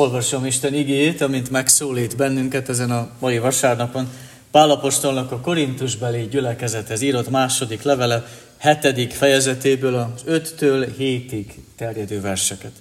Olvasom 0.00 0.46
Isten 0.46 0.74
igét, 0.74 1.20
amint 1.20 1.50
megszólít 1.50 2.16
bennünket 2.16 2.68
ezen 2.68 2.90
a 2.90 3.10
mai 3.18 3.38
vasárnapon. 3.38 4.08
Pálapostolnak 4.50 5.32
a 5.32 5.40
Korintusbeli 5.40 6.28
gyülekezethez 6.28 7.00
írott 7.00 7.30
második 7.30 7.82
levele, 7.82 8.26
hetedik 8.56 9.10
fejezetéből 9.10 9.94
az 9.94 10.22
öttől 10.24 10.86
hétig 10.96 11.54
terjedő 11.76 12.20
verseket. 12.20 12.72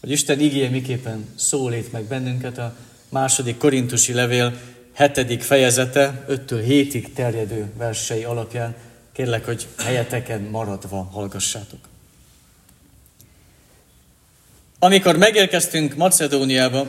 Hogy 0.00 0.10
Isten 0.10 0.40
igéje 0.40 0.68
miképpen 0.68 1.28
szólít 1.36 1.92
meg 1.92 2.04
bennünket 2.04 2.58
a 2.58 2.74
második 3.08 3.58
korintusi 3.58 4.12
levél 4.12 4.52
hetedik 4.92 5.42
fejezete, 5.42 6.24
öttől 6.26 6.60
hétig 6.60 7.12
terjedő 7.12 7.72
versei 7.78 8.24
alapján. 8.24 8.74
Kérlek, 9.12 9.44
hogy 9.44 9.66
helyeteken 9.78 10.40
maradva 10.40 11.08
hallgassátok. 11.12 11.93
Amikor 14.84 15.16
megérkeztünk 15.16 15.94
Macedóniába, 15.94 16.86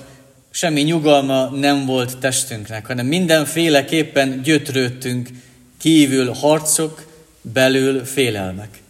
semmi 0.51 0.81
nyugalma 0.81 1.49
nem 1.49 1.85
volt 1.85 2.17
testünknek, 2.17 2.85
hanem 2.85 3.05
mindenféleképpen 3.05 4.41
gyötrődtünk, 4.41 5.29
kívül 5.77 6.31
harcok, 6.33 7.05
belül 7.41 8.05
félelmek. 8.05 8.81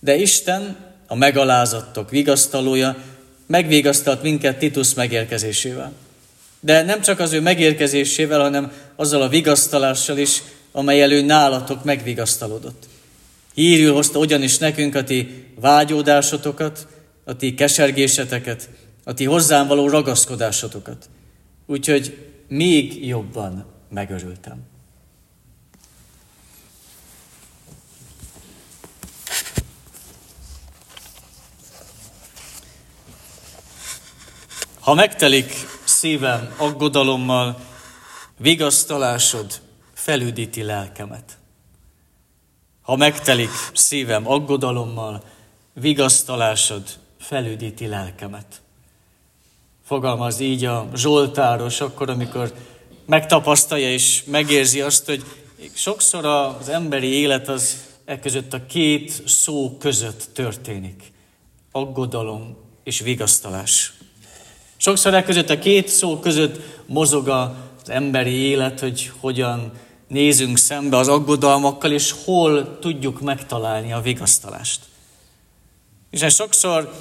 De 0.00 0.16
Isten, 0.16 0.76
a 1.06 1.14
megalázottok 1.14 2.10
vigasztalója, 2.10 2.96
megvigasztalt 3.46 4.22
minket 4.22 4.58
Titus 4.58 4.94
megérkezésével. 4.94 5.92
De 6.60 6.82
nem 6.82 7.00
csak 7.00 7.18
az 7.18 7.32
ő 7.32 7.40
megérkezésével, 7.40 8.40
hanem 8.40 8.72
azzal 8.96 9.22
a 9.22 9.28
vigasztalással 9.28 10.18
is, 10.18 10.42
amely 10.72 11.02
elő 11.02 11.22
nálatok 11.22 11.84
megvigasztalódott. 11.84 12.88
Hírül 13.54 13.92
hozta 13.92 14.18
ugyanis 14.18 14.58
nekünk 14.58 14.94
a 14.94 15.04
ti 15.04 15.44
vágyódásotokat, 15.54 16.86
a 17.24 17.36
ti 17.36 17.54
kesergéseteket, 17.54 18.68
a 19.04 19.14
ti 19.14 19.24
hozzám 19.24 19.66
való 19.66 19.88
ragaszkodásotokat. 19.88 21.08
Úgyhogy 21.66 22.32
még 22.48 23.06
jobban 23.06 23.66
megörültem. 23.88 24.72
Ha 34.80 34.94
megtelik 34.94 35.52
szívem 35.84 36.54
aggodalommal, 36.56 37.60
vigasztalásod 38.38 39.60
felüdíti 39.92 40.62
lelkemet. 40.62 41.38
Ha 42.82 42.96
megtelik 42.96 43.50
szívem 43.72 44.28
aggodalommal, 44.28 45.24
vigasztalásod 45.72 46.82
felüdíti 47.26 47.86
lelkemet. 47.86 48.60
Fogalmaz 49.84 50.40
így 50.40 50.64
a 50.64 50.88
Zsoltáros 50.94 51.80
akkor, 51.80 52.10
amikor 52.10 52.52
megtapasztalja 53.06 53.92
és 53.92 54.22
megérzi 54.26 54.80
azt, 54.80 55.06
hogy 55.06 55.24
sokszor 55.74 56.24
az 56.24 56.68
emberi 56.68 57.06
élet 57.06 57.48
az 57.48 57.84
e 58.04 58.18
között 58.18 58.52
a 58.52 58.66
két 58.66 59.28
szó 59.28 59.76
között 59.78 60.28
történik. 60.32 61.12
Aggodalom 61.72 62.56
és 62.82 63.00
vigasztalás. 63.00 63.92
Sokszor 64.76 65.14
e 65.14 65.22
között 65.22 65.50
a 65.50 65.58
két 65.58 65.88
szó 65.88 66.18
között 66.18 66.60
mozog 66.86 67.28
az 67.28 67.50
emberi 67.86 68.34
élet, 68.34 68.80
hogy 68.80 69.10
hogyan 69.20 69.72
nézünk 70.08 70.58
szembe 70.58 70.96
az 70.96 71.08
aggodalmakkal, 71.08 71.92
és 71.92 72.14
hol 72.24 72.78
tudjuk 72.78 73.20
megtalálni 73.20 73.92
a 73.92 74.00
vigasztalást. 74.00 74.80
És 76.14 76.34
sokszor 76.34 76.92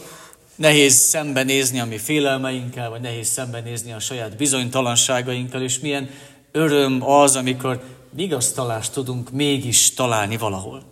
nehéz 0.56 0.94
szembenézni 0.94 1.79
a 1.79 1.85
mi 1.85 1.97
félelmeinkkel, 1.97 2.90
vagy 2.90 3.01
nehéz 3.01 3.28
szembenézni 3.28 3.94
a 3.94 4.00
saját 4.00 4.38
bizonytalanságainkkal, 4.38 5.62
és 5.62 5.79
milyen 5.79 6.09
öröm 6.51 7.03
az, 7.09 7.35
amikor 7.35 7.84
vigasztalást 8.09 8.91
tudunk 8.91 9.31
mégis 9.31 9.94
találni 9.94 10.38
valahol. 10.38 10.84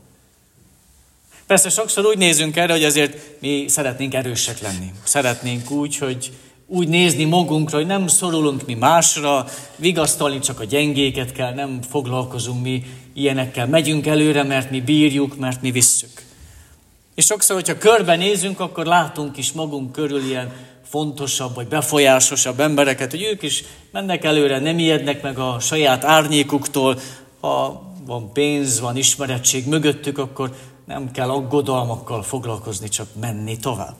Persze 1.47 1.69
sokszor 1.69 2.05
úgy 2.05 2.17
nézünk 2.17 2.55
erre, 2.55 2.73
hogy 2.73 2.83
azért 2.83 3.41
mi 3.41 3.65
szeretnénk 3.67 4.13
erősek 4.13 4.59
lenni. 4.59 4.91
Szeretnénk 5.03 5.71
úgy, 5.71 5.97
hogy 5.97 6.31
úgy 6.67 6.87
nézni 6.87 7.25
magunkra, 7.25 7.77
hogy 7.77 7.85
nem 7.87 8.07
szorulunk 8.07 8.65
mi 8.65 8.73
másra, 8.73 9.47
vigasztalni 9.75 10.39
csak 10.39 10.59
a 10.59 10.63
gyengéket 10.63 11.31
kell, 11.31 11.53
nem 11.53 11.81
foglalkozunk 11.89 12.63
mi 12.63 12.83
ilyenekkel. 13.13 13.67
Megyünk 13.67 14.05
előre, 14.05 14.43
mert 14.43 14.71
mi 14.71 14.81
bírjuk, 14.81 15.37
mert 15.37 15.61
mi 15.61 15.71
visszük. 15.71 16.29
És 17.21 17.27
sokszor, 17.27 17.55
hogyha 17.55 17.77
körbenézünk, 17.77 18.59
akkor 18.59 18.85
látunk 18.85 19.37
is 19.37 19.51
magunk 19.51 19.91
körül 19.91 20.25
ilyen 20.25 20.53
fontosabb 20.89 21.55
vagy 21.55 21.67
befolyásosabb 21.67 22.59
embereket, 22.59 23.11
hogy 23.11 23.23
ők 23.23 23.41
is 23.41 23.63
mennek 23.91 24.23
előre, 24.23 24.59
nem 24.59 24.79
ijednek 24.79 25.21
meg 25.21 25.37
a 25.37 25.59
saját 25.59 26.03
árnyékuktól, 26.03 26.99
ha 27.39 27.83
van 28.05 28.33
pénz, 28.33 28.79
van 28.79 28.97
ismerettség 28.97 29.67
mögöttük, 29.67 30.17
akkor 30.17 30.55
nem 30.85 31.11
kell 31.11 31.29
aggodalmakkal 31.29 32.23
foglalkozni, 32.23 32.89
csak 32.89 33.07
menni 33.19 33.57
tovább. 33.57 33.95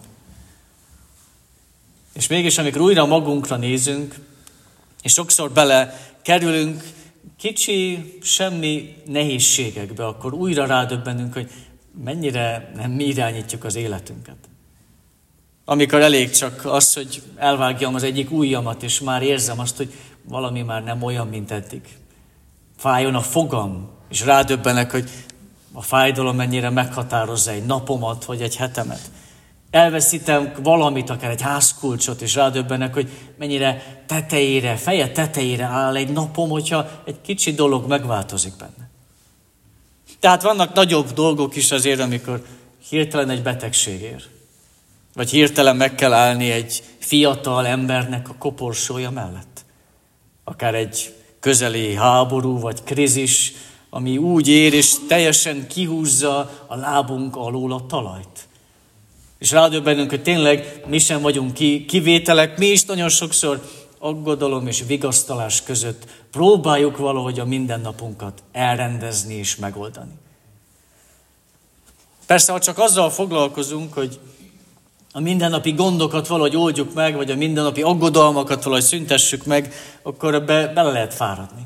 És 2.14 2.28
mégis, 2.28 2.58
amikor 2.58 2.82
újra 2.82 3.06
magunkra 3.06 3.56
nézünk, 3.56 4.16
és 5.02 5.14
sokszor 5.14 5.52
bele 5.52 6.12
kerülünk 6.22 6.84
kicsi, 7.38 8.14
semmi 8.22 8.96
nehézségekbe, 9.06 10.06
akkor 10.06 10.34
újra 10.34 10.66
rádöbbenünk, 10.66 11.34
hogy 11.34 11.52
mennyire 12.04 12.72
nem 12.76 12.92
mi 12.92 13.04
irányítjuk 13.04 13.64
az 13.64 13.76
életünket. 13.76 14.38
Amikor 15.66 16.02
elég 16.02 16.30
csak 16.30 16.66
az, 16.66 16.94
hogy 16.94 17.22
elvágjam 17.36 17.96
az 17.96 18.04
egyik 18.04 18.32
ujjamat, 18.32 18.84
és 18.84 19.00
már 19.00 19.22
érzem 19.22 19.60
azt, 19.60 19.78
hogy 19.78 19.94
valami 20.24 20.62
már 20.62 20.84
nem 20.84 21.02
olyan, 21.02 21.28
mint 21.28 21.52
eddig. 21.52 21.82
Fájjon 22.78 23.16
a 23.16 23.22
fogam, 23.22 23.90
és 24.10 24.26
rádöbbenek, 24.26 24.92
hogy 24.92 25.10
a 25.74 25.82
fájdalom 25.82 26.36
mennyire 26.36 26.70
meghatározza 26.70 27.52
egy 27.52 27.66
napomat, 27.66 28.26
vagy 28.26 28.42
egy 28.42 28.56
hetemet. 28.56 29.12
Elveszítem 29.70 30.54
valamit, 30.64 31.10
akár 31.10 31.32
egy 31.32 31.42
házkulcsot, 31.42 32.22
és 32.22 32.36
rádöbbenek, 32.36 32.94
hogy 32.94 33.10
mennyire 33.38 34.04
tetejére, 34.08 34.76
feje 34.76 35.12
tetejére 35.12 35.64
áll 35.64 35.96
egy 35.96 36.12
napom, 36.12 36.50
hogyha 36.50 36.90
egy 37.06 37.22
kicsi 37.22 37.54
dolog 37.54 37.88
megváltozik 37.88 38.54
benne. 38.58 38.91
Tehát 40.22 40.42
vannak 40.42 40.74
nagyobb 40.74 41.14
dolgok 41.14 41.56
is 41.56 41.72
azért, 41.72 42.00
amikor 42.00 42.44
hirtelen 42.90 43.30
egy 43.30 43.42
betegség 43.42 44.02
ér. 44.02 44.24
Vagy 45.14 45.30
hirtelen 45.30 45.76
meg 45.76 45.96
kell 45.96 46.14
állni 46.14 46.52
egy 46.52 46.84
fiatal 47.00 47.68
embernek 47.68 48.30
a 48.30 48.36
koporsója 48.40 49.10
mellett. 49.10 49.66
Akár 50.44 50.76
egy 50.76 51.14
közeli 51.40 51.94
háború 51.94 52.60
vagy 52.60 52.84
krizis, 52.84 53.54
ami 53.90 54.18
úgy 54.18 54.48
ér, 54.48 54.74
és 54.74 54.96
teljesen 55.08 55.68
kihúzza 55.68 56.66
a 56.68 56.76
lábunk 56.76 57.36
alól 57.36 57.74
a 57.74 57.86
talajt. 57.88 58.48
És 59.40 59.52
rádöbbenünk, 59.52 60.10
hogy 60.10 60.24
tényleg 60.24 60.84
mi 60.88 61.00
sem 61.00 61.22
vagyunk 61.22 61.54
ki, 61.54 61.86
kivételek, 61.86 62.58
mi 62.58 62.66
is 62.66 62.86
nagyon 62.86 63.10
sokszor 63.10 63.62
aggodalom 64.02 64.68
és 64.68 64.84
vigasztalás 64.88 65.64
között 65.64 66.06
próbáljuk 66.32 66.98
valahogy 66.98 67.40
a 67.40 67.46
mindennapunkat 67.46 68.44
elrendezni 68.52 69.34
és 69.34 69.56
megoldani. 69.56 70.12
Persze, 72.26 72.52
ha 72.52 72.60
csak 72.60 72.78
azzal 72.78 73.10
foglalkozunk, 73.10 73.94
hogy 73.94 74.20
a 75.12 75.20
mindennapi 75.20 75.72
gondokat 75.72 76.28
valahogy 76.28 76.56
oldjuk 76.56 76.94
meg, 76.94 77.16
vagy 77.16 77.32
a 77.32 77.36
mindennapi 77.36 77.82
aggodalmakat 77.82 78.64
valahogy 78.64 78.86
szüntessük 78.86 79.46
meg, 79.46 79.74
akkor 80.04 80.34
ebbe 80.34 80.68
bele 80.68 80.92
lehet 80.92 81.14
fáradni. 81.14 81.66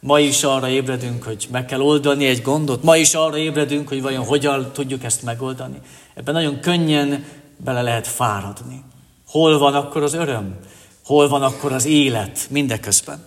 Ma 0.00 0.20
is 0.20 0.42
arra 0.42 0.68
ébredünk, 0.68 1.22
hogy 1.22 1.48
meg 1.50 1.64
kell 1.64 1.80
oldani 1.80 2.26
egy 2.26 2.42
gondot, 2.42 2.82
ma 2.82 2.96
is 2.96 3.14
arra 3.14 3.36
ébredünk, 3.36 3.88
hogy 3.88 4.02
vajon 4.02 4.24
hogyan 4.24 4.72
tudjuk 4.72 5.04
ezt 5.04 5.22
megoldani. 5.22 5.80
Ebben 6.14 6.34
nagyon 6.34 6.60
könnyen 6.60 7.24
bele 7.56 7.82
lehet 7.82 8.06
fáradni. 8.06 8.84
Hol 9.26 9.58
van 9.58 9.74
akkor 9.74 10.02
az 10.02 10.14
öröm? 10.14 10.58
Hol 11.08 11.28
van 11.28 11.42
akkor 11.42 11.72
az 11.72 11.84
élet 11.84 12.46
mindeközben? 12.50 13.24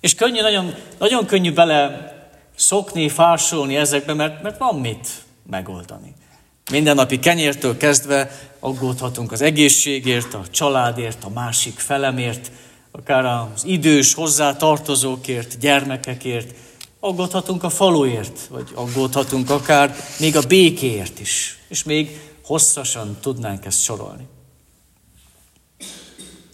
És 0.00 0.14
könnyű, 0.14 0.40
nagyon, 0.40 0.74
nagyon 0.98 1.26
könnyű 1.26 1.52
bele 1.52 2.12
szokni, 2.56 3.08
fásolni 3.08 3.76
ezekbe, 3.76 4.14
mert, 4.14 4.42
mert 4.42 4.58
van 4.58 4.80
mit 4.80 5.08
megoldani. 5.50 6.14
Mindennapi 6.70 7.18
kenyértől 7.18 7.76
kezdve 7.76 8.30
aggódhatunk 8.60 9.32
az 9.32 9.40
egészségért, 9.40 10.34
a 10.34 10.42
családért, 10.50 11.24
a 11.24 11.28
másik 11.28 11.78
felemért, 11.78 12.50
akár 12.90 13.24
az 13.24 13.64
idős 13.64 14.14
hozzá 14.14 14.56
tartozókért, 14.56 15.58
gyermekekért, 15.58 16.54
aggódhatunk 17.00 17.62
a 17.62 17.70
faluért, 17.70 18.46
vagy 18.50 18.68
aggódhatunk 18.74 19.50
akár 19.50 19.96
még 20.18 20.36
a 20.36 20.46
békéért 20.48 21.20
is, 21.20 21.58
és 21.68 21.84
még 21.84 22.20
hosszasan 22.44 23.16
tudnánk 23.20 23.64
ezt 23.64 23.82
sorolni. 23.82 24.26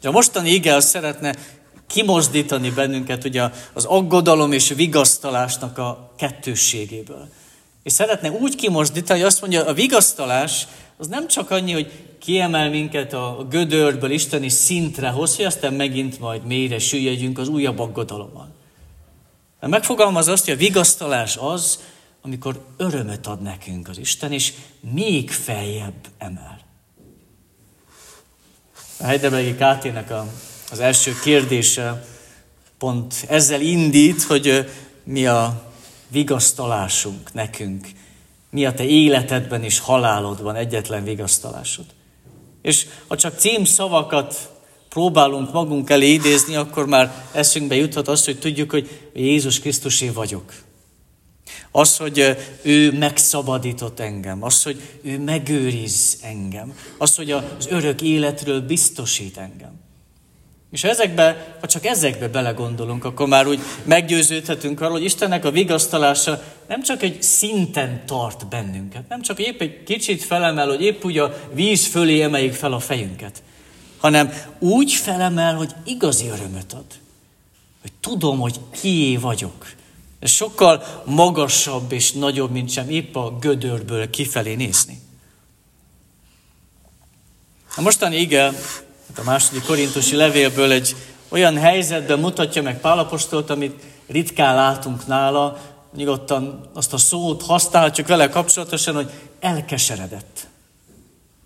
De 0.03 0.09
a 0.09 0.13
mostani 0.13 0.51
ige 0.51 0.75
az 0.75 0.85
szeretne 0.85 1.35
kimozdítani 1.87 2.71
bennünket 2.71 3.25
ugye 3.25 3.51
az 3.73 3.85
aggodalom 3.85 4.53
és 4.53 4.69
vigasztalásnak 4.69 5.79
a 5.79 6.13
kettősségéből. 6.19 7.29
És 7.83 7.93
szeretne 7.93 8.31
úgy 8.31 8.55
kimozdítani, 8.55 9.19
hogy 9.19 9.29
azt 9.29 9.41
mondja, 9.41 9.67
a 9.67 9.73
vigasztalás 9.73 10.67
az 10.97 11.07
nem 11.07 11.29
csak 11.29 11.51
annyi, 11.51 11.73
hogy 11.73 11.93
kiemel 12.19 12.71
minket 12.71 13.13
a 13.13 13.47
gödörből 13.51 14.11
isteni 14.11 14.49
szintre 14.49 15.09
hoz, 15.09 15.37
hogy 15.37 15.45
aztán 15.45 15.75
megint 15.75 16.21
majd 16.21 16.47
mélyre 16.47 16.79
süllyedjünk 16.79 17.39
az 17.39 17.49
újabb 17.49 17.79
aggodalommal. 17.79 18.49
De 19.61 19.67
megfogalmaz 19.67 20.29
azt, 20.29 20.45
hogy 20.45 20.55
a 20.55 20.57
vigasztalás 20.57 21.37
az, 21.37 21.79
amikor 22.23 22.65
örömet 22.77 23.27
ad 23.27 23.43
nekünk 23.43 23.89
az 23.89 23.99
Isten, 23.99 24.33
és 24.33 24.53
még 24.81 25.31
feljebb 25.31 26.07
emel. 26.19 26.62
A 29.03 29.07
Heidelbergi 29.07 29.55
KT-nek 29.55 30.13
az 30.71 30.81
első 30.81 31.13
kérdése 31.23 32.05
pont 32.79 33.15
ezzel 33.29 33.61
indít, 33.61 34.23
hogy 34.23 34.71
mi 35.05 35.27
a 35.27 35.73
vigasztalásunk 36.09 37.33
nekünk, 37.33 37.87
mi 38.51 38.67
a 38.67 38.73
te 38.73 38.85
életedben 38.85 39.63
és 39.63 39.79
halálodban 39.79 40.55
egyetlen 40.55 41.05
vigasztalásod. 41.05 41.85
És 42.63 42.87
ha 43.07 43.17
csak 43.17 43.39
címszavakat 43.39 44.51
próbálunk 44.89 45.53
magunk 45.53 45.91
elé 45.91 46.13
idézni, 46.13 46.55
akkor 46.55 46.87
már 46.87 47.25
eszünkbe 47.33 47.75
juthat 47.75 48.09
az, 48.09 48.25
hogy 48.25 48.39
tudjuk, 48.39 48.71
hogy 48.71 49.11
Jézus 49.15 49.61
Krisztusé 49.61 50.09
vagyok. 50.09 50.53
Az, 51.71 51.97
hogy 51.97 52.37
ő 52.63 52.93
megszabadított 52.99 54.01
engem, 54.01 54.43
az, 54.45 54.63
hogy 54.63 54.81
ő 55.03 55.19
megőriz 55.19 56.19
engem, 56.23 56.77
az, 56.99 57.17
hogy 57.17 57.31
az 57.31 57.67
örök 57.69 58.03
életről 58.03 58.61
biztosít 58.61 59.37
engem. 59.37 59.81
És 60.73 60.83
ha, 60.83 60.89
ezekbe, 60.89 61.57
ha 61.61 61.67
csak 61.67 61.85
ezekbe 61.85 62.29
belegondolunk, 62.29 63.05
akkor 63.05 63.27
már 63.27 63.47
úgy 63.47 63.61
meggyőződhetünk 63.85 64.81
arról, 64.81 64.93
hogy 64.93 65.05
Istennek 65.05 65.45
a 65.45 65.51
vigasztalása 65.51 66.43
nem 66.69 66.83
csak 66.83 67.03
egy 67.03 67.23
szinten 67.23 68.03
tart 68.07 68.49
bennünket, 68.49 69.09
nem 69.09 69.23
csak 69.23 69.39
épp 69.39 69.61
egy 69.61 69.83
kicsit 69.83 70.23
felemel, 70.23 70.69
hogy 70.69 70.83
épp 70.83 71.05
úgy 71.05 71.19
a 71.19 71.49
víz 71.53 71.87
fölé 71.87 72.23
emeljük 72.23 72.53
fel 72.53 72.73
a 72.73 72.79
fejünket, 72.79 73.43
hanem 73.99 74.33
úgy 74.59 74.93
felemel, 74.93 75.55
hogy 75.55 75.75
igazi 75.85 76.27
örömöt 76.27 76.73
ad. 76.73 76.87
Hogy 77.81 77.93
tudom, 78.01 78.39
hogy 78.39 78.61
kié 78.81 79.17
vagyok. 79.17 79.67
Ez 80.23 80.31
sokkal 80.31 81.03
magasabb 81.05 81.93
és 81.93 82.13
nagyobb, 82.13 82.51
mint 82.51 82.71
sem 82.71 82.91
épp 82.91 83.17
a 83.17 83.37
gödörből 83.41 84.11
kifelé 84.11 84.55
nézni. 84.55 85.01
A 87.77 87.81
mostani 87.81 88.17
ige, 88.17 88.43
hát 88.43 89.19
a 89.19 89.23
második 89.25 89.65
korintusi 89.65 90.17
levélből 90.17 90.73
egy 90.73 90.97
olyan 91.29 91.57
helyzetben 91.59 92.19
mutatja 92.19 92.63
meg 92.63 92.81
Pálapostolt, 92.81 93.51
amit 93.51 93.83
ritkán 94.07 94.55
látunk 94.55 95.07
nála, 95.07 95.59
nyugodtan 95.97 96.71
azt 96.75 96.93
a 96.93 96.99
szót 96.99 97.43
használhatjuk 97.43 98.07
vele 98.07 98.29
kapcsolatosan, 98.29 98.95
hogy 98.95 99.11
elkeseredett. 99.41 100.47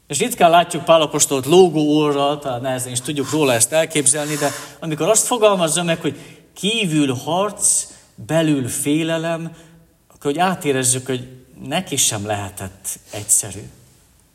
És 0.07 0.19
ritkán 0.19 0.51
látjuk 0.51 0.85
Pálapostolt 0.85 1.47
lógó 1.47 1.81
óra, 1.81 2.39
talán 2.39 2.61
nehezen 2.61 2.93
is 2.93 3.01
tudjuk 3.01 3.31
róla 3.31 3.53
ezt 3.53 3.73
elképzelni, 3.73 4.35
de 4.35 4.51
amikor 4.81 5.09
azt 5.09 5.27
fogalmazza 5.27 5.83
meg, 5.83 6.01
hogy 6.01 6.19
kívül 6.55 7.15
harc, 7.15 7.95
belül 8.27 8.69
félelem, 8.69 9.57
akkor 10.09 10.31
hogy 10.31 10.39
átérezzük, 10.39 11.07
hogy 11.07 11.29
neki 11.65 11.97
sem 11.97 12.27
lehetett 12.27 12.99
egyszerű. 13.11 13.63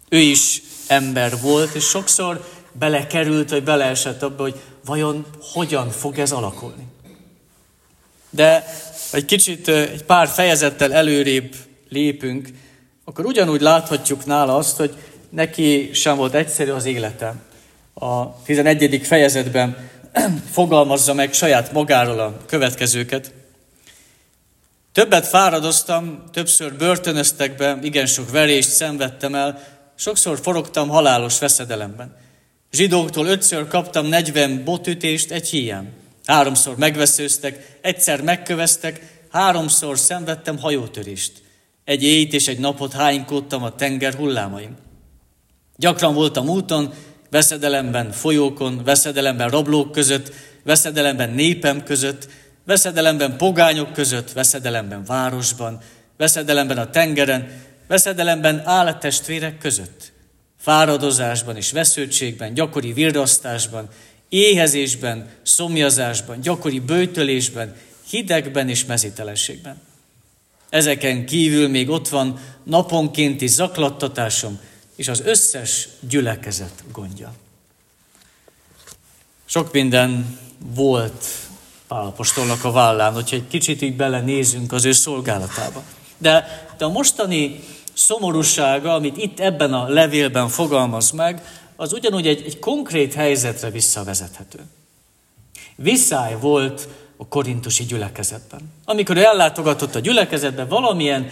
Ő 0.09 0.17
is 0.17 0.61
ember 0.87 1.39
volt, 1.41 1.75
és 1.75 1.83
sokszor 1.83 2.49
belekerült, 2.71 3.49
vagy 3.49 3.63
beleesett 3.63 4.23
abba, 4.23 4.41
hogy 4.41 4.59
vajon 4.85 5.25
hogyan 5.41 5.89
fog 5.89 6.19
ez 6.19 6.31
alakulni. 6.31 6.87
De 8.29 8.65
egy 9.11 9.25
kicsit, 9.25 9.67
egy 9.67 10.03
pár 10.03 10.27
fejezettel 10.27 10.93
előrébb 10.93 11.55
lépünk, 11.89 12.49
akkor 13.03 13.25
ugyanúgy 13.25 13.61
láthatjuk 13.61 14.25
nála 14.25 14.55
azt, 14.55 14.77
hogy 14.77 14.95
neki 15.29 15.89
sem 15.93 16.15
volt 16.17 16.33
egyszerű 16.33 16.71
az 16.71 16.85
élete. 16.85 17.35
A 17.93 18.41
11. 18.43 19.01
fejezetben 19.03 19.89
fogalmazza 20.51 21.13
meg 21.13 21.33
saját 21.33 21.71
magáról 21.71 22.19
a 22.19 22.37
következőket. 22.45 23.33
Többet 24.93 25.27
fáradoztam, 25.27 26.23
többször 26.31 26.75
börtönöztek 26.75 27.55
be, 27.55 27.79
igen 27.81 28.05
sok 28.05 28.31
verést 28.31 28.69
szenvedtem 28.69 29.35
el, 29.35 29.63
sokszor 29.95 30.39
forogtam 30.39 30.89
halálos 30.89 31.39
veszedelemben. 31.39 32.15
Zsidóktól 32.71 33.27
ötször 33.27 33.67
kaptam 33.67 34.05
40 34.05 34.63
botütést 34.63 35.31
egy 35.31 35.49
híján. 35.49 35.93
Háromszor 36.25 36.77
megveszőztek, 36.77 37.77
egyszer 37.81 38.21
megköveztek, 38.21 39.25
háromszor 39.29 39.97
szenvedtem 39.97 40.59
hajótörést. 40.59 41.31
Egy 41.83 42.03
éjt 42.03 42.33
és 42.33 42.47
egy 42.47 42.59
napot 42.59 42.93
hánykódtam 42.93 43.63
a 43.63 43.75
tenger 43.75 44.13
hullámaim. 44.13 44.75
Gyakran 45.75 46.13
voltam 46.13 46.49
úton, 46.49 46.93
veszedelemben, 47.29 48.11
folyókon, 48.11 48.83
veszedelemben 48.83 49.49
rablók 49.49 49.91
között, 49.91 50.31
veszedelemben 50.63 51.29
népem 51.29 51.83
között, 51.83 52.27
veszedelemben 52.65 53.37
pogányok 53.37 53.93
között, 53.93 54.31
veszedelemben 54.31 55.03
városban, 55.05 55.81
veszedelemben 56.17 56.77
a 56.77 56.89
tengeren, 56.89 57.63
veszedelemben 57.87 58.61
állattestvérek 58.65 59.57
között, 59.57 60.11
fáradozásban 60.59 61.55
és 61.55 61.71
vesződtségben, 61.71 62.53
gyakori 62.53 62.93
virrasztásban, 62.93 63.89
éhezésben, 64.29 65.29
szomjazásban, 65.43 66.41
gyakori 66.41 66.79
bőtölésben, 66.79 67.75
hidegben 68.09 68.69
és 68.69 68.85
mezítelenségben. 68.85 69.81
Ezeken 70.69 71.25
kívül 71.25 71.67
még 71.67 71.89
ott 71.89 72.07
van 72.07 72.39
naponkénti 72.63 73.47
zaklattatásom, 73.47 74.59
és 74.95 75.07
az 75.07 75.19
összes 75.19 75.87
gyülekezet 76.09 76.83
gondja. 76.91 77.33
Sok 79.45 79.73
minden 79.73 80.39
volt 80.57 81.25
Pálapostolnak 81.91 82.63
a 82.63 82.71
vállán, 82.71 83.13
hogyha 83.13 83.35
egy 83.35 83.47
kicsit 83.47 83.81
így 83.81 83.95
belenézünk 83.95 84.71
az 84.71 84.85
ő 84.85 84.91
szolgálatába. 84.91 85.83
De, 86.17 86.65
de 86.77 86.85
a 86.85 86.89
mostani 86.89 87.59
szomorúsága, 87.93 88.93
amit 88.93 89.17
itt 89.17 89.39
ebben 89.39 89.73
a 89.73 89.87
levélben 89.87 90.47
fogalmaz 90.47 91.11
meg, 91.11 91.41
az 91.75 91.93
ugyanúgy 91.93 92.27
egy, 92.27 92.43
egy 92.45 92.59
konkrét 92.59 93.13
helyzetre 93.13 93.69
visszavezethető. 93.69 94.59
Visszáj 95.75 96.35
volt 96.39 96.87
a 97.17 97.27
korintusi 97.27 97.83
gyülekezetben. 97.83 98.73
Amikor 98.85 99.17
ő 99.17 99.23
ellátogatott 99.23 99.95
a 99.95 99.99
gyülekezetbe, 99.99 100.65
valamilyen 100.65 101.29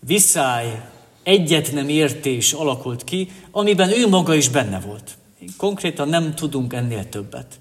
visszáj 0.00 0.82
egyet 1.22 1.72
nem 1.72 1.88
értés 1.88 2.52
alakult 2.52 3.04
ki, 3.04 3.32
amiben 3.50 3.90
ő 3.90 4.08
maga 4.08 4.34
is 4.34 4.48
benne 4.48 4.80
volt. 4.80 5.16
Konkrétan 5.56 6.08
nem 6.08 6.34
tudunk 6.34 6.72
ennél 6.72 7.08
többet. 7.08 7.60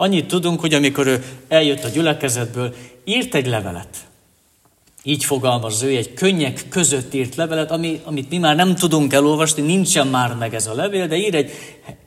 Annyit 0.00 0.26
tudunk, 0.26 0.60
hogy 0.60 0.74
amikor 0.74 1.06
ő 1.06 1.24
eljött 1.48 1.84
a 1.84 1.88
gyülekezetből, 1.88 2.74
írt 3.04 3.34
egy 3.34 3.46
levelet. 3.46 3.96
Így 5.02 5.24
fogalmaz 5.24 5.82
ő, 5.82 5.96
egy 5.96 6.14
könnyek 6.14 6.64
között 6.68 7.14
írt 7.14 7.34
levelet, 7.34 7.70
ami, 7.70 8.00
amit 8.04 8.30
mi 8.30 8.38
már 8.38 8.56
nem 8.56 8.74
tudunk 8.74 9.12
elolvasni, 9.12 9.62
nincsen 9.62 10.06
már 10.06 10.34
meg 10.34 10.54
ez 10.54 10.66
a 10.66 10.74
levél, 10.74 11.06
de 11.06 11.16
ír 11.16 11.34
egy 11.34 11.50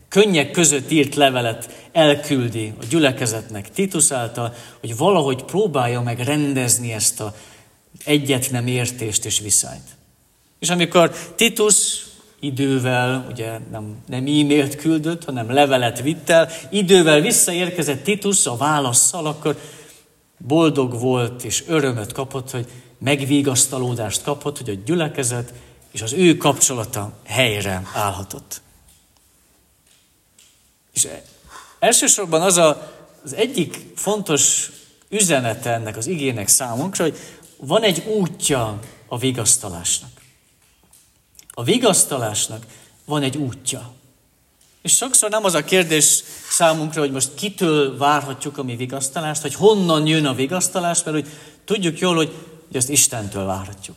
könnyek 0.07 0.51
között 0.51 0.91
írt 0.91 1.15
levelet, 1.15 1.88
elküldi 1.91 2.74
a 2.81 2.86
gyülekezetnek 2.89 3.71
Titus 3.71 4.12
által, 4.12 4.53
hogy 4.79 4.98
valahogy 4.98 5.43
próbálja 5.43 6.01
meg 6.01 6.19
rendezni 6.19 6.93
ezt 6.93 7.19
a 7.19 7.36
egyet 8.05 8.51
nem 8.51 8.67
értést 8.67 9.25
és 9.25 9.39
viszályt. 9.39 9.88
És 10.60 10.69
amikor 10.69 11.12
Titus 11.36 12.05
idővel, 12.41 13.27
ugye 13.29 13.60
nem, 13.71 14.03
nem 14.07 14.19
e-mailt 14.19 14.75
küldött, 14.75 15.25
hanem 15.25 15.51
levelet 15.51 16.01
vitt 16.01 16.29
el, 16.29 16.50
idővel 16.69 17.21
visszaérkezett 17.21 18.03
Titus 18.03 18.45
a 18.45 18.57
válaszsal, 18.57 19.25
akkor 19.25 19.60
boldog 20.38 21.00
volt 21.00 21.43
és 21.43 21.63
örömöt 21.67 22.12
kapott, 22.12 22.51
hogy 22.51 22.67
megvigasztalódást 22.98 24.24
kapott, 24.24 24.57
hogy 24.57 24.69
a 24.69 24.81
gyülekezet 24.86 25.53
és 25.91 26.01
az 26.01 26.13
ő 26.13 26.38
kapcsolata 26.38 27.13
helyre 27.25 27.81
állhatott. 27.93 28.62
És 30.93 31.07
elsősorban 31.79 32.41
az 32.41 32.57
a, 32.57 32.91
az 33.24 33.33
egyik 33.33 33.86
fontos 33.95 34.71
üzenete 35.10 35.74
ennek 35.74 35.98
az 35.98 36.07
igének 36.07 36.48
számunkra, 36.48 37.03
hogy 37.03 37.17
van 37.57 37.83
egy 37.83 38.03
útja 38.07 38.79
a 39.07 39.17
vigasztalásnak. 39.17 40.20
A 41.53 41.63
vigasztalásnak 41.63 42.65
van 43.05 43.24
egy 43.24 43.38
útja. 43.38 43.91
És 44.81 44.96
sokszor 44.96 45.29
nem 45.29 45.46
az 45.46 45.53
a 45.53 45.63
kérdés 45.63 46.24
számunkra, 46.50 47.01
hogy 47.01 47.12
most 47.12 47.34
kitől 47.36 47.98
várhatjuk 47.98 48.58
a 48.58 48.63
mi 48.63 48.75
vigasztalást, 48.75 49.41
hogy 49.41 49.53
honnan 49.53 50.08
jön 50.08 50.25
a 50.25 50.34
vigasztalás, 50.34 51.03
mert 51.03 51.17
hogy 51.17 51.27
tudjuk 51.65 52.00
jól, 52.00 52.15
hogy, 52.15 52.34
hogy 52.67 52.75
ezt 52.75 52.89
Istentől 52.89 53.46
várhatjuk. 53.46 53.96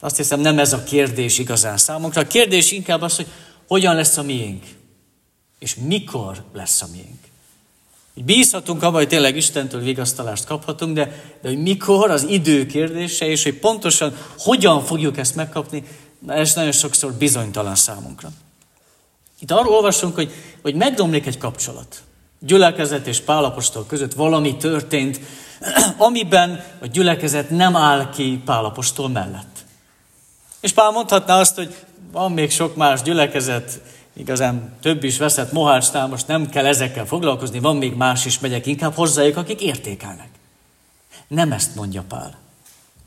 Azt 0.00 0.16
hiszem, 0.16 0.40
nem 0.40 0.58
ez 0.58 0.72
a 0.72 0.82
kérdés 0.82 1.38
igazán 1.38 1.76
számunkra. 1.76 2.20
A 2.20 2.26
kérdés 2.26 2.72
inkább 2.72 3.02
az, 3.02 3.16
hogy 3.16 3.26
hogyan 3.66 3.94
lesz 3.94 4.16
a 4.16 4.22
miénk, 4.22 4.64
és 5.58 5.74
mikor 5.74 6.42
lesz 6.52 6.82
a 6.82 6.86
miénk. 6.92 7.26
Bízhatunk 8.14 8.82
abban, 8.82 8.94
hogy 8.94 9.08
tényleg 9.08 9.36
Istentől 9.36 9.80
vigasztalást 9.80 10.44
kaphatunk, 10.44 10.94
de, 10.94 11.04
de 11.42 11.48
hogy 11.48 11.62
mikor, 11.62 12.10
az 12.10 12.26
idő 12.28 12.66
kérdése, 12.66 13.26
és 13.26 13.42
hogy 13.42 13.54
pontosan 13.54 14.16
hogyan 14.38 14.84
fogjuk 14.84 15.18
ezt 15.18 15.34
megkapni, 15.34 15.84
Na 16.18 16.32
ez 16.32 16.54
nagyon 16.54 16.72
sokszor 16.72 17.12
bizonytalan 17.12 17.74
számunkra. 17.74 18.28
Itt 19.38 19.50
arról 19.50 19.74
olvasunk, 19.74 20.14
hogy, 20.14 20.32
hogy 20.62 20.74
megdomlik 20.74 21.26
egy 21.26 21.38
kapcsolat. 21.38 22.02
Gyülekezet 22.40 23.06
és 23.06 23.20
Pálapostól 23.20 23.86
között 23.86 24.12
valami 24.12 24.56
történt, 24.56 25.20
amiben 25.96 26.64
a 26.80 26.86
gyülekezet 26.86 27.50
nem 27.50 27.76
áll 27.76 28.10
ki 28.10 28.42
Pálapostól 28.44 29.08
mellett. 29.08 29.58
És 30.60 30.72
Pál 30.72 30.90
mondhatná 30.90 31.38
azt, 31.38 31.54
hogy 31.54 31.74
van 32.12 32.32
még 32.32 32.50
sok 32.50 32.76
más 32.76 33.02
gyülekezet, 33.02 33.80
igazán 34.12 34.76
több 34.82 35.04
is 35.04 35.18
veszett 35.18 35.52
mohácstál, 35.52 36.06
most 36.06 36.26
nem 36.26 36.48
kell 36.48 36.66
ezekkel 36.66 37.06
foglalkozni, 37.06 37.58
van 37.58 37.76
még 37.76 37.94
más 37.94 38.24
is, 38.24 38.38
megyek 38.38 38.66
inkább 38.66 38.94
hozzájuk, 38.94 39.36
akik 39.36 39.60
értékelnek. 39.60 40.28
Nem 41.28 41.52
ezt 41.52 41.74
mondja 41.74 42.04
Pál. 42.08 42.38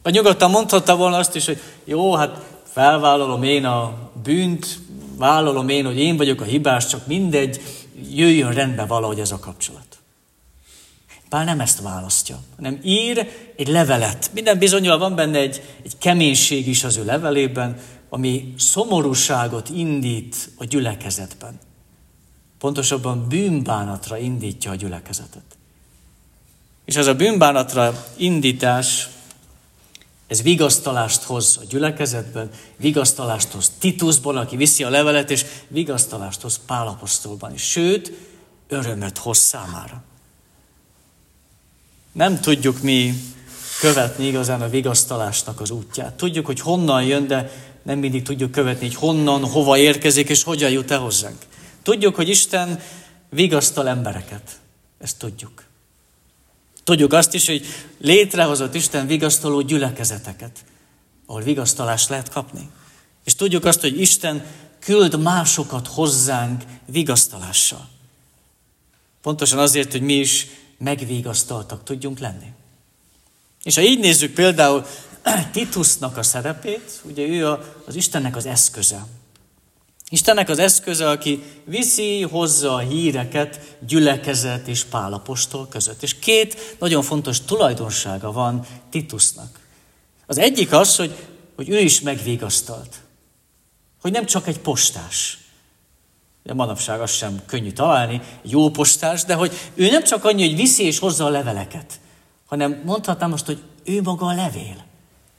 Vagy 0.03 0.13
nyugodtan 0.13 0.49
mondhatta 0.49 0.95
volna 0.95 1.17
azt 1.17 1.35
is, 1.35 1.45
hogy 1.45 1.61
jó, 1.83 2.13
hát 2.13 2.37
felvállalom 2.71 3.43
én 3.43 3.65
a 3.65 4.11
bűnt, 4.23 4.79
vállalom 5.17 5.69
én, 5.69 5.85
hogy 5.85 5.99
én 5.99 6.17
vagyok 6.17 6.41
a 6.41 6.45
hibás, 6.45 6.87
csak 6.87 7.07
mindegy, 7.07 7.61
jöjjön 8.11 8.53
rendbe 8.53 8.85
valahogy 8.85 9.19
ez 9.19 9.31
a 9.31 9.39
kapcsolat. 9.39 9.99
Pál 11.29 11.43
nem 11.43 11.59
ezt 11.59 11.81
választja, 11.81 12.39
hanem 12.55 12.79
ír 12.83 13.27
egy 13.55 13.67
levelet. 13.67 14.29
Minden 14.33 14.57
bizonyal 14.57 14.97
van 14.97 15.15
benne 15.15 15.37
egy, 15.37 15.61
egy 15.83 15.97
keménység 15.97 16.67
is 16.67 16.83
az 16.83 16.97
ő 16.97 17.05
levelében, 17.05 17.77
ami 18.09 18.53
szomorúságot 18.57 19.69
indít 19.69 20.49
a 20.57 20.65
gyülekezetben. 20.65 21.59
Pontosabban 22.59 23.27
bűnbánatra 23.27 24.17
indítja 24.17 24.71
a 24.71 24.75
gyülekezetet. 24.75 25.43
És 26.85 26.95
ez 26.95 27.07
a 27.07 27.15
bűnbánatra 27.15 28.05
indítás, 28.17 29.09
ez 30.31 30.41
vigasztalást 30.41 31.23
hoz 31.23 31.57
a 31.61 31.65
gyülekezetben, 31.69 32.49
vigasztalást 32.77 33.51
hoz 33.51 33.71
Titusban, 33.79 34.37
aki 34.37 34.55
viszi 34.55 34.83
a 34.83 34.89
levelet, 34.89 35.31
és 35.31 35.45
vigasztalást 35.67 36.41
hoz 36.41 36.59
Pálapostolban 36.65 37.53
is. 37.53 37.61
Sőt, 37.61 38.11
örömet 38.67 39.17
hoz 39.17 39.37
számára. 39.37 40.03
Nem 42.11 42.39
tudjuk 42.39 42.81
mi 42.81 43.13
követni 43.79 44.25
igazán 44.25 44.61
a 44.61 44.69
vigasztalásnak 44.69 45.59
az 45.59 45.71
útját. 45.71 46.13
Tudjuk, 46.13 46.45
hogy 46.45 46.59
honnan 46.59 47.03
jön, 47.03 47.27
de 47.27 47.51
nem 47.83 47.99
mindig 47.99 48.23
tudjuk 48.23 48.51
követni, 48.51 48.87
hogy 48.87 48.95
honnan, 48.95 49.45
hova 49.45 49.77
érkezik, 49.77 50.29
és 50.29 50.43
hogyan 50.43 50.71
jut 50.71 50.91
el 50.91 50.99
hozzánk. 50.99 51.37
Tudjuk, 51.83 52.15
hogy 52.15 52.29
Isten 52.29 52.79
vigasztal 53.29 53.87
embereket. 53.87 54.59
Ezt 54.99 55.17
tudjuk. 55.17 55.63
Tudjuk 56.83 57.13
azt 57.13 57.33
is, 57.33 57.45
hogy 57.45 57.65
létrehozott 57.97 58.75
Isten 58.75 59.07
vigasztaló 59.07 59.61
gyülekezeteket, 59.61 60.59
ahol 61.25 61.41
vigasztalást 61.41 62.09
lehet 62.09 62.29
kapni. 62.29 62.69
És 63.23 63.35
tudjuk 63.35 63.65
azt, 63.65 63.81
hogy 63.81 63.99
Isten 63.99 64.45
küld 64.79 65.21
másokat 65.21 65.87
hozzánk 65.87 66.63
vigasztalással. 66.85 67.89
Pontosan 69.21 69.59
azért, 69.59 69.91
hogy 69.91 70.01
mi 70.01 70.13
is 70.13 70.47
megvigasztaltak 70.77 71.83
tudjunk 71.83 72.19
lenni. 72.19 72.51
És 73.63 73.75
ha 73.75 73.81
így 73.81 73.99
nézzük 73.99 74.33
például 74.33 74.85
Titusnak 75.53 76.17
a 76.17 76.23
szerepét, 76.23 77.01
ugye 77.03 77.27
ő 77.27 77.47
az 77.85 77.95
Istennek 77.95 78.35
az 78.35 78.45
eszköze. 78.45 79.05
Istennek 80.13 80.49
az 80.49 80.59
eszköze, 80.59 81.09
aki 81.09 81.43
viszi, 81.63 82.21
hozza 82.21 82.73
a 82.73 82.79
híreket 82.79 83.77
gyülekezet 83.87 84.67
és 84.67 84.83
pálapostól 84.83 85.67
között. 85.67 86.03
És 86.03 86.19
két 86.19 86.75
nagyon 86.79 87.03
fontos 87.03 87.41
tulajdonsága 87.41 88.31
van 88.31 88.65
Titusnak. 88.89 89.59
Az 90.25 90.37
egyik 90.37 90.71
az, 90.71 90.95
hogy, 90.95 91.15
hogy 91.55 91.69
ő 91.69 91.79
is 91.79 92.01
megvigasztalt. 92.01 92.95
Hogy 94.01 94.11
nem 94.11 94.25
csak 94.25 94.47
egy 94.47 94.59
postás. 94.59 95.37
De 96.43 96.53
manapság 96.53 97.01
az 97.01 97.11
sem 97.11 97.41
könnyű 97.45 97.71
találni, 97.71 98.21
jó 98.41 98.69
postás, 98.69 99.23
de 99.23 99.33
hogy 99.33 99.53
ő 99.73 99.89
nem 99.89 100.03
csak 100.03 100.25
annyi, 100.25 100.47
hogy 100.47 100.55
viszi 100.55 100.83
és 100.83 100.99
hozza 100.99 101.25
a 101.25 101.29
leveleket, 101.29 101.99
hanem 102.45 102.81
mondhatnám 102.85 103.29
most, 103.29 103.45
hogy 103.45 103.61
ő 103.83 104.01
maga 104.01 104.25
a 104.25 104.33
levél. 104.33 104.85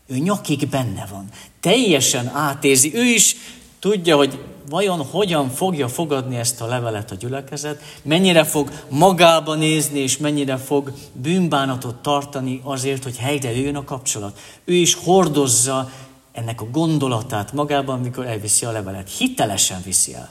Ő 0.06 0.16
nyakig 0.18 0.68
benne 0.68 1.06
van. 1.10 1.28
Teljesen 1.60 2.26
átérzi. 2.28 2.94
Ő 2.94 3.04
is 3.04 3.36
tudja, 3.78 4.16
hogy 4.16 4.38
vajon 4.70 5.04
hogyan 5.04 5.50
fogja 5.50 5.88
fogadni 5.88 6.36
ezt 6.36 6.60
a 6.60 6.66
levelet 6.66 7.10
a 7.10 7.14
gyülekezet, 7.14 7.82
mennyire 8.02 8.44
fog 8.44 8.70
magába 8.88 9.54
nézni, 9.54 9.98
és 9.98 10.18
mennyire 10.18 10.56
fog 10.56 10.92
bűnbánatot 11.12 11.94
tartani 11.94 12.60
azért, 12.64 13.02
hogy 13.02 13.16
helyre 13.16 13.56
jön 13.56 13.76
a 13.76 13.84
kapcsolat. 13.84 14.38
Ő 14.64 14.74
is 14.74 14.94
hordozza 14.94 15.90
ennek 16.32 16.60
a 16.60 16.70
gondolatát 16.70 17.52
magában, 17.52 18.00
mikor 18.00 18.26
elviszi 18.26 18.64
a 18.64 18.70
levelet. 18.70 19.10
Hitelesen 19.18 19.82
viszi 19.84 20.14
el. 20.14 20.30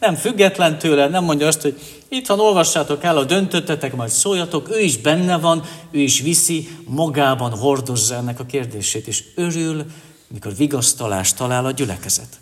Nem 0.00 0.14
független 0.14 0.78
tőle, 0.78 1.08
nem 1.08 1.24
mondja 1.24 1.46
azt, 1.46 1.62
hogy 1.62 1.80
itthon 2.08 2.40
olvassátok 2.40 3.04
el, 3.04 3.16
a 3.16 3.24
döntöttetek, 3.24 3.94
majd 3.96 4.10
szóljatok, 4.10 4.70
ő 4.70 4.80
is 4.80 4.98
benne 4.98 5.38
van, 5.38 5.62
ő 5.90 5.98
is 5.98 6.20
viszi, 6.20 6.68
magában 6.86 7.58
hordozza 7.58 8.14
ennek 8.14 8.40
a 8.40 8.44
kérdését, 8.44 9.06
és 9.06 9.24
örül, 9.34 9.84
mikor 10.28 10.56
vigasztalást 10.56 11.36
talál 11.36 11.64
a 11.64 11.70
gyülekezet. 11.70 12.38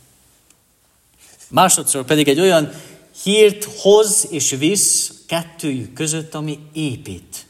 Másodszor 1.55 2.05
pedig 2.05 2.29
egy 2.29 2.41
olyan 2.41 2.73
hírt 3.23 3.65
hoz 3.65 4.27
és 4.31 4.51
visz 4.51 5.13
kettőjük 5.27 5.93
között, 5.93 6.35
ami 6.35 6.59
épít. 6.73 7.47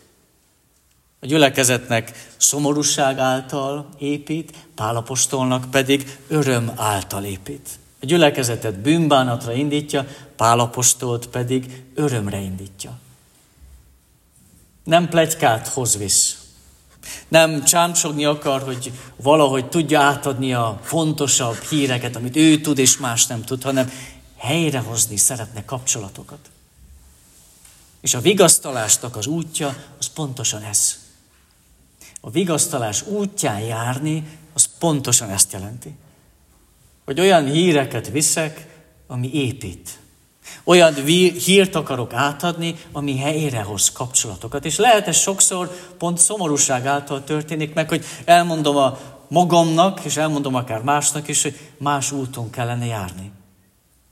A 1.20 1.26
gyülekezetnek 1.26 2.32
szomorúság 2.36 3.18
által 3.18 3.88
épít, 3.98 4.52
Pálapostolnak 4.74 5.70
pedig 5.70 6.18
öröm 6.28 6.72
által 6.76 7.24
épít. 7.24 7.68
A 8.02 8.06
gyülekezetet 8.06 8.78
bűnbánatra 8.78 9.52
indítja, 9.52 10.06
Pálapostolt 10.36 11.26
pedig 11.26 11.82
örömre 11.94 12.38
indítja. 12.38 12.98
Nem 14.84 15.08
plegykát 15.08 15.68
hoz 15.68 15.96
visz. 15.96 16.43
Nem 17.28 17.64
csámcsogni 17.64 18.24
akar, 18.24 18.62
hogy 18.62 18.92
valahogy 19.16 19.68
tudja 19.68 20.00
átadni 20.00 20.54
a 20.54 20.80
fontosabb 20.82 21.62
híreket, 21.62 22.16
amit 22.16 22.36
ő 22.36 22.60
tud 22.60 22.78
és 22.78 22.98
más 22.98 23.26
nem 23.26 23.42
tud, 23.42 23.62
hanem 23.62 23.90
helyrehozni 24.36 25.16
szeretne 25.16 25.64
kapcsolatokat. 25.64 26.38
És 28.00 28.14
a 28.14 28.20
vigasztalásnak 28.20 29.16
az 29.16 29.26
útja, 29.26 29.76
az 29.98 30.06
pontosan 30.06 30.62
ez. 30.62 30.98
A 32.20 32.30
vigasztalás 32.30 33.06
útján 33.06 33.60
járni, 33.60 34.38
az 34.52 34.68
pontosan 34.78 35.30
ezt 35.30 35.52
jelenti. 35.52 35.94
Hogy 37.04 37.20
olyan 37.20 37.50
híreket 37.50 38.08
viszek, 38.08 38.66
ami 39.06 39.32
épít. 39.32 39.98
Olyan 40.64 40.94
hírt 41.44 41.74
akarok 41.74 42.12
átadni, 42.12 42.76
ami 42.92 43.18
helyre 43.18 43.62
hoz 43.62 43.92
kapcsolatokat. 43.92 44.64
És 44.64 44.76
lehet 44.76 45.08
ez 45.08 45.16
sokszor 45.16 45.70
pont 45.98 46.18
szomorúság 46.18 46.86
által 46.86 47.24
történik 47.24 47.74
meg, 47.74 47.88
hogy 47.88 48.04
elmondom 48.24 48.76
a 48.76 48.98
magamnak, 49.28 50.04
és 50.04 50.16
elmondom 50.16 50.54
akár 50.54 50.82
másnak 50.82 51.28
is, 51.28 51.42
hogy 51.42 51.58
más 51.78 52.12
úton 52.12 52.50
kellene 52.50 52.86
járni. 52.86 53.30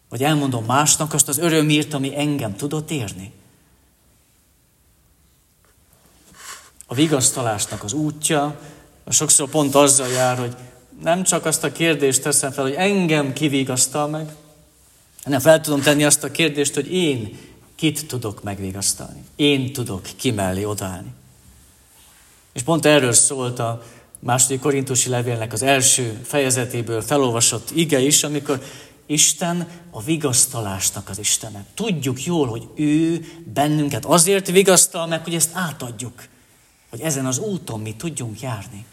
Vagy 0.09 0.23
elmondom 0.23 0.65
másnak 0.65 1.13
azt 1.13 1.29
az 1.29 1.39
örömírt, 1.39 1.95
ami 1.95 2.17
engem 2.17 2.57
tudott 2.57 2.91
érni. 2.91 3.33
A 6.87 6.95
vigasztalásnak 6.95 7.85
az 7.85 7.93
útja, 7.93 8.61
a 9.05 9.13
sokszor 9.13 9.49
pont 9.49 9.75
azzal 9.75 10.09
jár, 10.09 10.39
hogy 10.39 10.57
nem 11.03 11.23
csak 11.23 11.45
azt 11.45 11.65
a 11.65 11.73
kérdést 11.73 12.23
teszem 12.23 12.51
fel, 12.51 12.65
hogy 12.65 12.75
engem 12.77 13.33
kivigasztal 13.33 14.09
meg, 14.09 14.33
hanem 15.23 15.41
fel 15.41 15.61
tudom 15.61 15.81
tenni 15.81 16.05
azt 16.05 16.25
a 16.25 16.31
kérdést, 16.31 16.75
hogy 16.75 16.93
én 16.93 17.39
kit 17.75 18.07
tudok 18.07 18.43
megvigasztalni. 18.43 19.25
Én 19.37 19.73
tudok 19.73 20.03
kimellé 20.17 20.65
odállni. 20.65 21.11
És 22.53 22.63
pont 22.63 22.87
erről 22.87 23.13
szólt 23.13 23.59
a 23.59 23.83
második 24.19 24.61
korintusi 24.61 25.09
levélnek 25.09 25.53
az 25.53 25.63
első 25.63 26.21
fejezetéből 26.25 27.03
felolvasott 27.03 27.71
ige 27.71 28.01
is, 28.01 28.23
amikor 28.23 28.63
Isten 29.07 29.69
a 29.91 30.03
vigasztalásnak 30.03 31.09
az 31.09 31.19
Istene. 31.19 31.65
Tudjuk 31.75 32.25
jól, 32.25 32.47
hogy 32.47 32.69
ő 32.75 33.25
bennünket 33.45 34.05
azért 34.05 34.51
vigasztal 34.51 35.07
meg, 35.07 35.25
hogy 35.25 35.35
ezt 35.35 35.51
átadjuk. 35.53 36.25
Hogy 36.91 37.01
ezen 37.01 37.27
az 37.27 37.39
úton 37.39 37.81
mi 37.81 37.95
tudjunk 37.95 38.41
járni 38.41 38.87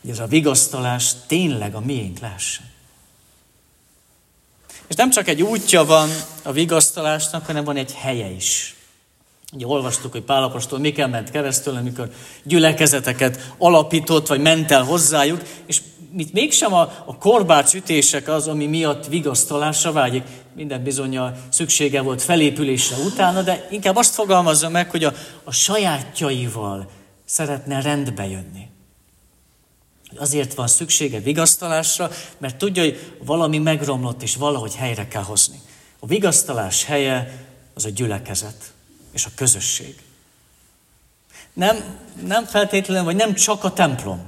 hogy 0.00 0.10
ez 0.10 0.18
a 0.18 0.26
vigasztalás 0.26 1.14
tényleg 1.26 1.74
a 1.74 1.80
miénk 1.80 2.18
lehessen. 2.18 2.66
És 4.88 4.94
nem 4.94 5.10
csak 5.10 5.28
egy 5.28 5.42
útja 5.42 5.84
van 5.84 6.08
a 6.42 6.52
vigasztalásnak, 6.52 7.46
hanem 7.46 7.64
van 7.64 7.76
egy 7.76 7.92
helye 7.92 8.30
is. 8.30 8.76
Ugye 9.52 9.66
olvastuk, 9.66 10.12
hogy 10.12 10.22
Pálapostól 10.22 10.78
miken 10.78 11.10
ment 11.10 11.30
keresztül, 11.30 11.76
amikor 11.76 12.10
gyülekezeteket 12.42 13.52
alapított, 13.58 14.26
vagy 14.26 14.40
ment 14.40 14.70
el 14.70 14.84
hozzájuk, 14.84 15.42
és 15.66 15.80
mit 16.12 16.32
mégsem 16.32 16.72
a, 16.72 16.80
a 17.04 17.18
korbács 17.18 17.74
ütések 17.74 18.28
az, 18.28 18.48
ami 18.48 18.66
miatt 18.66 19.06
vigasztalásra 19.06 19.92
vágyik. 19.92 20.22
Minden 20.54 20.82
bizonyal 20.82 21.36
szüksége 21.48 22.00
volt 22.00 22.22
felépülésre 22.22 22.96
utána, 22.96 23.42
de 23.42 23.68
inkább 23.70 23.96
azt 23.96 24.14
fogalmazza 24.14 24.68
meg, 24.68 24.90
hogy 24.90 25.04
a, 25.04 25.12
a 25.44 25.52
sajátjaival 25.52 26.90
szeretne 27.24 27.82
rendbe 27.82 28.26
jönni 28.26 28.67
Azért 30.16 30.54
van 30.54 30.68
szüksége 30.68 31.20
vigasztalásra, 31.20 32.10
mert 32.38 32.56
tudja, 32.56 32.82
hogy 32.82 33.14
valami 33.24 33.58
megromlott, 33.58 34.22
és 34.22 34.36
valahogy 34.36 34.74
helyre 34.74 35.08
kell 35.08 35.22
hozni. 35.22 35.60
A 35.98 36.06
vigasztalás 36.06 36.84
helye 36.84 37.46
az 37.74 37.84
a 37.84 37.90
gyülekezet 37.90 38.72
és 39.12 39.24
a 39.24 39.30
közösség. 39.34 39.96
Nem, 41.52 41.98
nem 42.26 42.44
feltétlenül, 42.44 43.04
vagy 43.04 43.16
nem 43.16 43.34
csak 43.34 43.64
a 43.64 43.72
templom. 43.72 44.22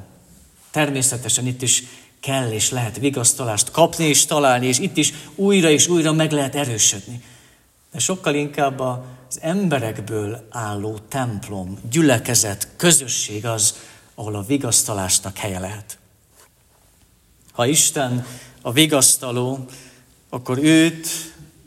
Természetesen 0.71 1.47
itt 1.47 1.63
is 1.63 1.83
kell 2.21 2.51
és 2.51 2.71
lehet 2.71 2.99
vigasztalást 2.99 3.71
kapni 3.71 4.05
és 4.05 4.25
találni, 4.25 4.67
és 4.67 4.79
itt 4.79 4.97
is 4.97 5.13
újra 5.35 5.71
és 5.71 5.89
újra 5.89 6.13
meg 6.13 6.33
lehet 6.33 6.55
erősödni. 6.55 7.23
De 7.93 7.99
sokkal 7.99 8.35
inkább 8.35 8.81
az 8.81 9.39
emberekből 9.41 10.47
álló 10.51 10.99
templom, 11.09 11.79
gyülekezet, 11.91 12.69
közösség 12.77 13.47
az, 13.47 13.75
ahol 14.21 14.35
a 14.35 14.43
vigasztalásnak 14.43 15.37
helye 15.37 15.59
lehet. 15.59 15.99
Ha 17.53 17.67
Isten 17.67 18.27
a 18.63 18.73
vigasztaló, 18.73 19.67
akkor 20.29 20.59
őt 20.59 21.07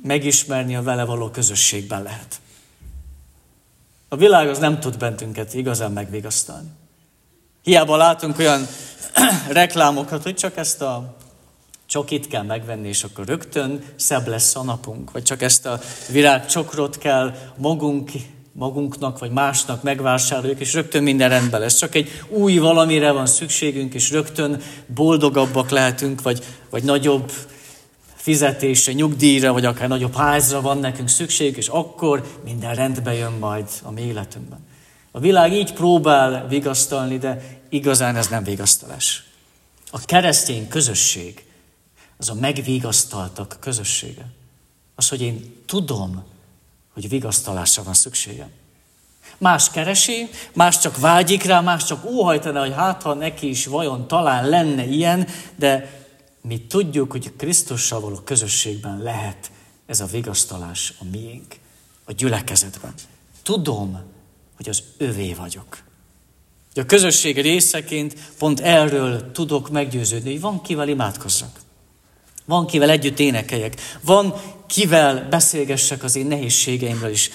megismerni 0.03 0.75
a 0.75 0.81
vele 0.81 1.03
való 1.03 1.29
közösségben 1.29 2.03
lehet. 2.03 2.41
A 4.09 4.15
világ 4.15 4.49
az 4.49 4.57
nem 4.57 4.79
tud 4.79 4.97
bentünket 4.97 5.53
igazán 5.53 5.91
megvigasztalni. 5.91 6.67
Hiába 7.63 7.95
látunk 7.95 8.37
olyan 8.37 8.67
reklámokat, 9.49 10.23
hogy 10.23 10.35
csak 10.35 10.57
ezt 10.57 10.81
a 10.81 11.15
csokit 11.85 12.27
kell 12.27 12.43
megvenni, 12.43 12.87
és 12.87 13.03
akkor 13.03 13.25
rögtön 13.25 13.83
szebb 13.95 14.27
lesz 14.27 14.55
a 14.55 14.63
napunk, 14.63 15.11
vagy 15.11 15.23
csak 15.23 15.41
ezt 15.41 15.65
a 15.65 15.79
virágcsokrot 16.09 16.97
kell 16.97 17.35
magunk, 17.57 18.11
magunknak, 18.53 19.19
vagy 19.19 19.31
másnak 19.31 19.83
megvásároljuk, 19.83 20.59
és 20.59 20.73
rögtön 20.73 21.03
minden 21.03 21.29
rendben 21.29 21.59
lesz. 21.59 21.77
Csak 21.77 21.95
egy 21.95 22.09
új 22.29 22.57
valamire 22.57 23.11
van 23.11 23.25
szükségünk, 23.25 23.93
és 23.93 24.11
rögtön 24.11 24.61
boldogabbak 24.85 25.69
lehetünk, 25.69 26.21
vagy, 26.21 26.43
vagy 26.69 26.83
nagyobb 26.83 27.31
fizetése, 28.15 28.91
nyugdíjra, 28.91 29.53
vagy 29.53 29.65
akár 29.65 29.87
nagyobb 29.87 30.15
házra 30.15 30.61
van 30.61 30.77
nekünk 30.77 31.09
szükség, 31.09 31.57
és 31.57 31.67
akkor 31.67 32.39
minden 32.43 32.75
rendbe 32.75 33.13
jön 33.13 33.31
majd 33.31 33.69
a 33.83 33.91
mi 33.91 34.01
életünkben. 34.01 34.59
A 35.11 35.19
világ 35.19 35.53
így 35.53 35.73
próbál 35.73 36.47
vigasztalni, 36.47 37.17
de 37.17 37.59
igazán 37.69 38.15
ez 38.15 38.27
nem 38.27 38.43
vigasztalás. 38.43 39.23
A 39.91 40.05
keresztény 40.05 40.67
közösség 40.67 41.45
az 42.17 42.29
a 42.29 42.33
megvigasztaltak 42.33 43.57
közössége. 43.59 44.25
Az, 44.95 45.09
hogy 45.09 45.21
én 45.21 45.63
tudom, 45.65 46.23
hogy 46.93 47.09
vigasztalásra 47.09 47.83
van 47.83 47.93
szükségem. 47.93 48.49
Más 49.37 49.69
keresi, 49.69 50.29
más 50.53 50.79
csak 50.79 50.97
vágyik 50.97 51.43
rá, 51.43 51.59
más 51.59 51.83
csak 51.85 52.05
óhajtana, 52.05 52.59
hogy 52.59 52.73
hát 52.73 53.01
ha 53.01 53.13
neki 53.13 53.49
is 53.49 53.65
vajon 53.65 54.07
talán 54.07 54.49
lenne 54.49 54.85
ilyen, 54.85 55.27
de 55.55 56.01
mi 56.41 56.61
tudjuk, 56.61 57.11
hogy 57.11 57.35
Krisztussal 57.35 57.99
való 57.99 58.15
közösségben 58.15 59.01
lehet 59.01 59.51
ez 59.85 59.99
a 59.99 60.05
vigasztalás 60.05 60.93
a 60.99 61.03
miénk, 61.11 61.55
a 62.03 62.11
gyülekezetben. 62.11 62.93
Tudom, 63.43 64.01
hogy 64.55 64.69
az 64.69 64.83
övé 64.97 65.33
vagyok. 65.33 65.83
A 66.75 66.85
közösség 66.85 67.41
részeként 67.41 68.13
pont 68.37 68.59
erről 68.59 69.31
tudok 69.31 69.69
meggyőződni, 69.69 70.31
hogy 70.31 70.41
van 70.41 70.61
kivel 70.61 70.87
imádkozzak. 70.87 71.59
Van 72.45 72.67
kivel 72.67 72.89
együtt 72.89 73.19
énekeljek. 73.19 73.81
Van 74.01 74.33
kivel 74.67 75.27
beszélgessek 75.29 76.03
az 76.03 76.15
én 76.15 76.25
nehézségeimről 76.25 77.09
is. 77.09 77.31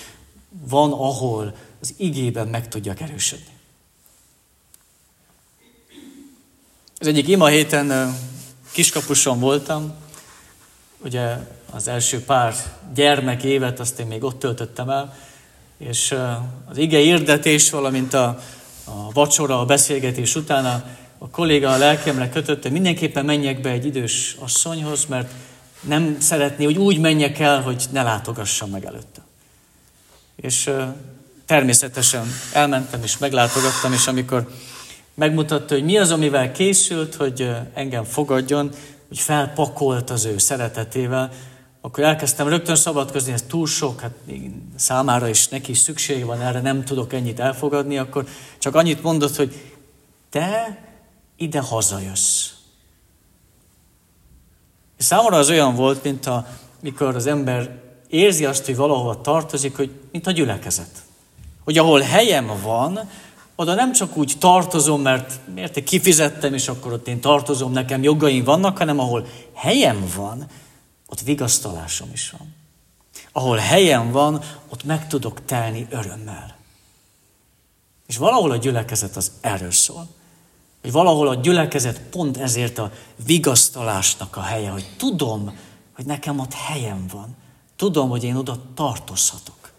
Van, 0.68 0.92
ahol 0.92 1.54
az 1.80 1.94
igében 1.96 2.48
meg 2.48 2.68
tudjak 2.68 3.00
erősödni. 3.00 3.56
Az 6.98 7.06
egyik 7.06 7.28
ima 7.28 7.46
héten 7.46 8.16
kiskapuson 8.72 9.40
voltam, 9.40 9.92
ugye 11.04 11.37
az 11.70 11.88
első 11.88 12.22
pár 12.24 12.54
gyermek 12.94 13.42
évet 13.42 13.80
azt 13.80 13.98
én 13.98 14.06
még 14.06 14.22
ott 14.22 14.38
töltöttem 14.38 14.90
el, 14.90 15.16
és 15.78 16.14
az 16.68 16.76
ige 16.76 16.98
irdetés, 16.98 17.70
valamint 17.70 18.14
a, 18.14 18.40
a 18.85 19.12
vacsora, 19.12 19.61
a 19.61 19.64
beszélgetés 19.64 20.35
után 20.35 20.96
a, 21.18 21.28
kolléga 21.31 21.70
a 21.70 21.76
lelkemre 21.76 22.28
kötötte, 22.28 22.68
mindenképpen 22.68 23.24
menjek 23.24 23.61
be 23.61 23.70
egy 23.70 23.85
idős 23.85 24.37
asszonyhoz, 24.38 25.07
mert 25.07 25.31
nem 25.81 26.16
szeretné, 26.20 26.64
hogy 26.64 26.78
úgy 26.78 26.98
menjek 26.98 27.38
el, 27.38 27.62
hogy 27.62 27.85
ne 27.90 28.02
látogassam 28.02 28.70
meg 28.70 28.85
előtte. 28.85 29.20
És 30.37 30.70
természetesen 31.46 32.26
elmentem 32.52 33.02
és 33.02 33.18
meglátogattam, 33.18 33.92
és 33.92 34.07
amikor 34.07 34.48
megmutatta, 35.14 35.74
hogy 35.74 35.85
mi 35.85 35.98
az, 35.98 36.11
amivel 36.11 36.52
készült, 36.52 37.14
hogy 37.14 37.50
engem 37.74 38.04
fogadjon, 38.04 38.70
hogy 39.09 39.18
felpakolt 39.18 40.11
az 40.11 40.24
ő 40.24 40.38
szeretetével, 40.38 41.31
akkor 41.81 42.04
elkezdtem 42.04 42.48
rögtön 42.48 42.76
szabadkozni, 42.76 43.33
ez 43.33 43.42
túl 43.42 43.66
sok, 43.66 44.00
hát 44.00 44.12
számára 44.76 45.28
is 45.28 45.48
neki 45.48 45.70
is 45.70 45.78
szükség 45.78 46.24
van 46.24 46.40
erre, 46.40 46.61
nem 46.61 46.85
tudok 46.85 47.12
ennyit 47.12 47.40
elfogadni, 47.40 47.98
akkor 47.98 48.26
csak 48.59 48.74
annyit 48.74 49.02
mondott, 49.02 49.37
hogy 49.37 49.54
te 50.31 50.78
ide 51.38 51.61
hazajössz. 51.61 52.51
És 54.98 55.05
számomra 55.05 55.37
az 55.37 55.51
olyan 55.51 55.74
volt, 55.74 56.03
mint 56.03 56.27
a, 56.27 56.46
mikor 56.81 57.16
az 57.16 57.27
ember 57.27 57.83
érzi 58.09 58.44
azt, 58.44 58.66
hogy 58.66 58.77
valahova 58.77 59.20
tartozik, 59.20 59.77
hogy 59.77 59.90
mint 60.12 60.27
a 60.27 60.31
gyülekezet. 60.31 61.03
Hogy 61.64 61.79
ahol 61.79 62.01
helyem 62.01 62.61
van, 62.62 63.11
oda 63.57 63.74
nem 63.74 63.92
csak 63.92 64.16
úgy 64.16 64.35
tartozom, 64.38 65.01
mert 65.01 65.40
miért 65.55 65.85
kifizettem, 65.85 66.55
és 66.55 66.68
akkor 66.68 66.92
ott 66.92 67.09
én 67.09 67.20
tartozom, 67.20 67.72
nekem 67.72 68.03
jogaim 68.03 68.44
vannak, 68.44 68.79
hanem 68.79 68.98
ahol 68.98 69.27
helyem 69.55 70.09
van, 70.16 70.46
ott 71.09 71.20
vigasztalásom 71.20 72.09
is 72.12 72.31
van. 72.38 72.55
Ahol 73.33 73.57
helyem 73.57 74.11
van, 74.11 74.42
ott 74.68 74.85
meg 74.85 75.07
tudok 75.07 75.44
telni 75.44 75.87
örömmel. 75.90 76.57
És 78.07 78.16
valahol 78.16 78.51
a 78.51 78.57
gyülekezet 78.57 79.16
az 79.16 79.33
erről 79.40 79.70
szól. 79.70 80.09
Hogy 80.82 80.92
valahol 80.92 81.28
a 81.28 81.34
gyülekezet 81.34 82.00
pont 82.00 82.36
ezért 82.36 82.78
a 82.78 82.92
vigasztalásnak 83.26 84.36
a 84.36 84.40
helye, 84.40 84.70
hogy 84.70 84.86
tudom, 84.96 85.58
hogy 85.94 86.06
nekem 86.06 86.38
ott 86.38 86.52
helyem 86.52 87.06
van. 87.12 87.36
Tudom, 87.76 88.08
hogy 88.08 88.24
én 88.24 88.36
oda 88.36 88.62
tartozhatok. 88.74 89.72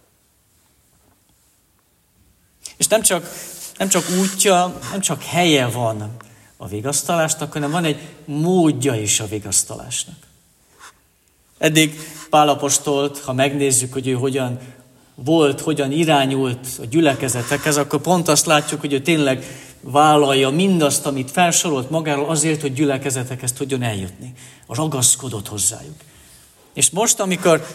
És 2.78 2.88
nem 2.88 3.02
csak, 3.02 3.30
nem 3.78 3.88
csak 3.88 4.04
útja, 4.20 4.80
nem 4.92 5.02
csak 5.02 5.24
helye 5.24 5.68
van 5.68 6.16
a 6.58 6.68
vigasztalásnak, 6.68 7.54
hanem 7.54 7.72
van 7.72 7.84
egy 7.84 8.00
módja 8.26 8.96
is 8.96 9.20
a 9.20 9.28
vigasztalásnak. 9.28 10.16
Eddig 11.58 12.00
Pálapostolt, 12.30 13.20
ha 13.20 13.34
megnézzük, 13.34 13.94
hogy 13.94 14.08
ő 14.08 14.14
hogyan 14.14 14.60
volt, 15.16 15.62
hogyan 15.62 15.92
irányult 15.92 16.68
a 16.82 16.86
gyülekezetekhez, 16.86 17.78
akkor 17.78 18.02
pont 18.02 18.28
azt 18.28 18.46
látjuk, 18.46 18.80
hogy 18.80 18.94
ő 18.94 19.02
tényleg 19.02 19.46
vállalja 19.82 20.50
mindazt, 20.50 21.06
amit 21.06 21.32
felsorolt 21.32 21.90
magáról 21.90 22.30
azért, 22.30 22.62
hogy 22.62 22.74
gyülekezetekhez 22.74 23.52
tudjon 23.52 23.82
eljutni. 23.82 24.34
Ragaszkodott 24.68 25.48
hozzájuk. 25.48 25.96
És 26.74 26.90
most, 26.90 27.20
amikor 27.20 27.66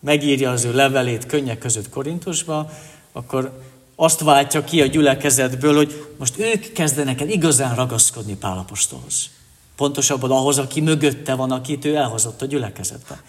megírja 0.00 0.50
az 0.50 0.64
ő 0.64 0.74
levelét 0.74 1.26
könnyek 1.26 1.58
között 1.58 1.88
Korintusba, 1.88 2.70
akkor 3.12 3.62
azt 3.96 4.20
váltja 4.20 4.64
ki 4.64 4.80
a 4.80 4.86
gyülekezetből, 4.86 5.76
hogy 5.76 6.06
most 6.18 6.38
ők 6.38 6.72
kezdenek 6.72 7.20
el 7.20 7.28
igazán 7.28 7.74
ragaszkodni 7.74 8.36
Pálapostolhoz. 8.36 9.30
Pontosabban 9.76 10.30
ahhoz, 10.30 10.58
aki 10.58 10.80
mögötte 10.80 11.34
van, 11.34 11.50
akit 11.50 11.84
ő 11.84 11.94
elhozott 11.94 12.42
a 12.42 12.46
gyülekezetbe. 12.46 13.22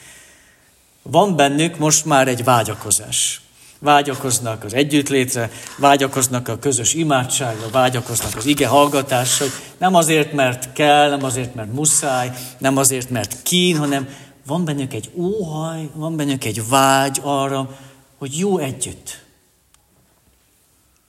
Van 1.02 1.36
bennük 1.36 1.78
most 1.78 2.06
már 2.06 2.28
egy 2.28 2.44
vágyakozás. 2.44 3.42
Vágyakoznak 3.80 4.64
az 4.64 4.74
együttlétre, 4.74 5.52
vágyakoznak 5.78 6.48
a 6.48 6.60
közös 6.60 6.94
imádságra, 6.94 7.70
vágyakoznak 7.70 8.36
az 8.36 8.46
ige 8.46 8.68
hallgatásra, 8.68 9.46
nem 9.78 9.96
azért, 9.96 10.34
mert 10.34 10.74
kell, 10.74 11.10
nem 11.10 11.24
azért, 11.24 11.56
mert 11.56 11.74
muszáj, 11.74 12.32
nem 12.58 12.78
azért, 12.78 13.10
mert 13.10 13.44
kín, 13.44 13.78
hanem 13.78 14.10
van 14.46 14.66
bennük 14.66 14.94
egy 14.94 15.10
óhaj, 15.16 15.90
van 15.94 16.16
bennük 16.16 16.44
egy 16.44 16.68
vágy 16.68 17.20
arra, 17.22 17.78
hogy 18.18 18.38
jó 18.38 18.58
együtt. 18.58 19.24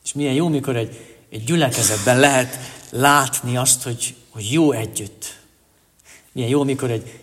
És 0.05 0.13
milyen 0.13 0.35
jó, 0.35 0.49
mikor 0.49 0.77
egy, 0.77 1.17
egy 1.31 1.45
gyülekezetben 1.45 2.19
lehet 2.19 2.59
látni 2.91 3.57
azt, 3.57 3.83
hogy, 3.83 4.15
hogy 4.31 4.53
jó 4.53 4.73
együtt. 4.73 5.37
Milyen 6.33 6.51
jó, 6.51 6.63
mikor 6.63 6.91
egy 6.91 7.21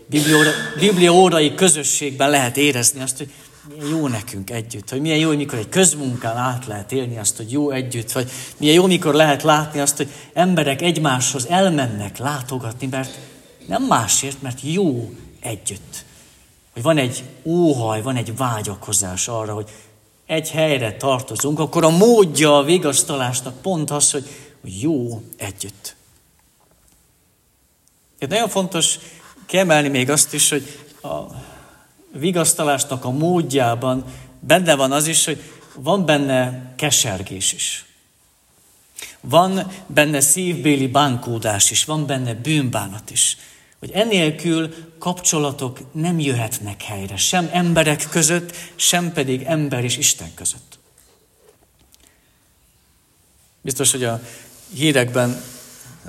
bibliórai 0.79 1.55
közösségben 1.55 2.29
lehet 2.29 2.57
érezni 2.57 3.01
azt, 3.01 3.17
hogy 3.17 3.31
milyen 3.67 3.87
jó 3.87 4.07
nekünk 4.07 4.49
együtt, 4.49 4.89
hogy 4.89 5.01
milyen 5.01 5.17
jó, 5.17 5.35
mikor 5.35 5.57
egy 5.57 5.69
közmunkán 5.69 6.37
át 6.37 6.65
lehet 6.65 6.91
élni 6.91 7.17
azt, 7.17 7.37
hogy 7.37 7.51
jó 7.51 7.71
együtt, 7.71 8.11
vagy 8.11 8.31
milyen 8.57 8.75
jó, 8.75 8.85
mikor 8.85 9.13
lehet 9.13 9.43
látni 9.43 9.79
azt, 9.79 9.97
hogy 9.97 10.09
emberek 10.33 10.81
egymáshoz 10.81 11.47
elmennek 11.47 12.17
látogatni, 12.17 12.87
mert 12.87 13.19
nem 13.67 13.83
másért, 13.83 14.41
mert 14.41 14.59
jó 14.61 15.13
együtt. 15.39 16.05
Hogy 16.73 16.81
van 16.81 16.97
egy 16.97 17.23
óhaj, 17.43 18.01
van 18.01 18.15
egy 18.15 18.37
vágyakozás 18.37 19.27
arra, 19.27 19.53
hogy 19.53 19.69
egy 20.25 20.49
helyre 20.49 20.95
tartozunk, 20.97 21.59
akkor 21.59 21.83
a 21.83 21.89
módja 21.89 22.57
a 22.57 22.63
vigasztalásnak 22.63 23.61
pont 23.61 23.91
az, 23.91 24.11
hogy, 24.11 24.29
jó 24.63 25.21
együtt. 25.37 25.95
Itt 28.19 28.29
nagyon 28.29 28.49
fontos 28.49 28.99
kiemelni 29.45 29.87
még 29.87 30.09
azt 30.09 30.33
is, 30.33 30.49
hogy 30.49 30.79
a 31.01 31.21
vigasztalásnak 32.13 33.05
a 33.05 33.11
módjában 33.11 34.05
benne 34.39 34.75
van 34.75 34.91
az 34.91 35.07
is, 35.07 35.25
hogy 35.25 35.41
van 35.75 36.05
benne 36.05 36.73
kesergés 36.75 37.53
is. 37.53 37.85
Van 39.19 39.71
benne 39.87 40.19
szívbéli 40.19 40.87
bánkódás 40.87 41.71
is, 41.71 41.85
van 41.85 42.05
benne 42.05 42.33
bűnbánat 42.33 43.09
is. 43.09 43.37
Hogy 43.79 43.91
enélkül 43.91 44.73
kapcsolatok 44.99 45.79
nem 45.93 46.19
jöhetnek 46.19 46.81
helyre, 46.81 47.17
sem 47.17 47.49
emberek 47.51 48.07
között, 48.09 48.55
sem 48.75 49.13
pedig 49.13 49.41
ember 49.41 49.83
és 49.83 49.97
Isten 49.97 50.33
között. 50.33 50.79
Biztos, 53.61 53.91
hogy 53.91 54.03
a 54.03 54.21
hírekben, 54.73 55.41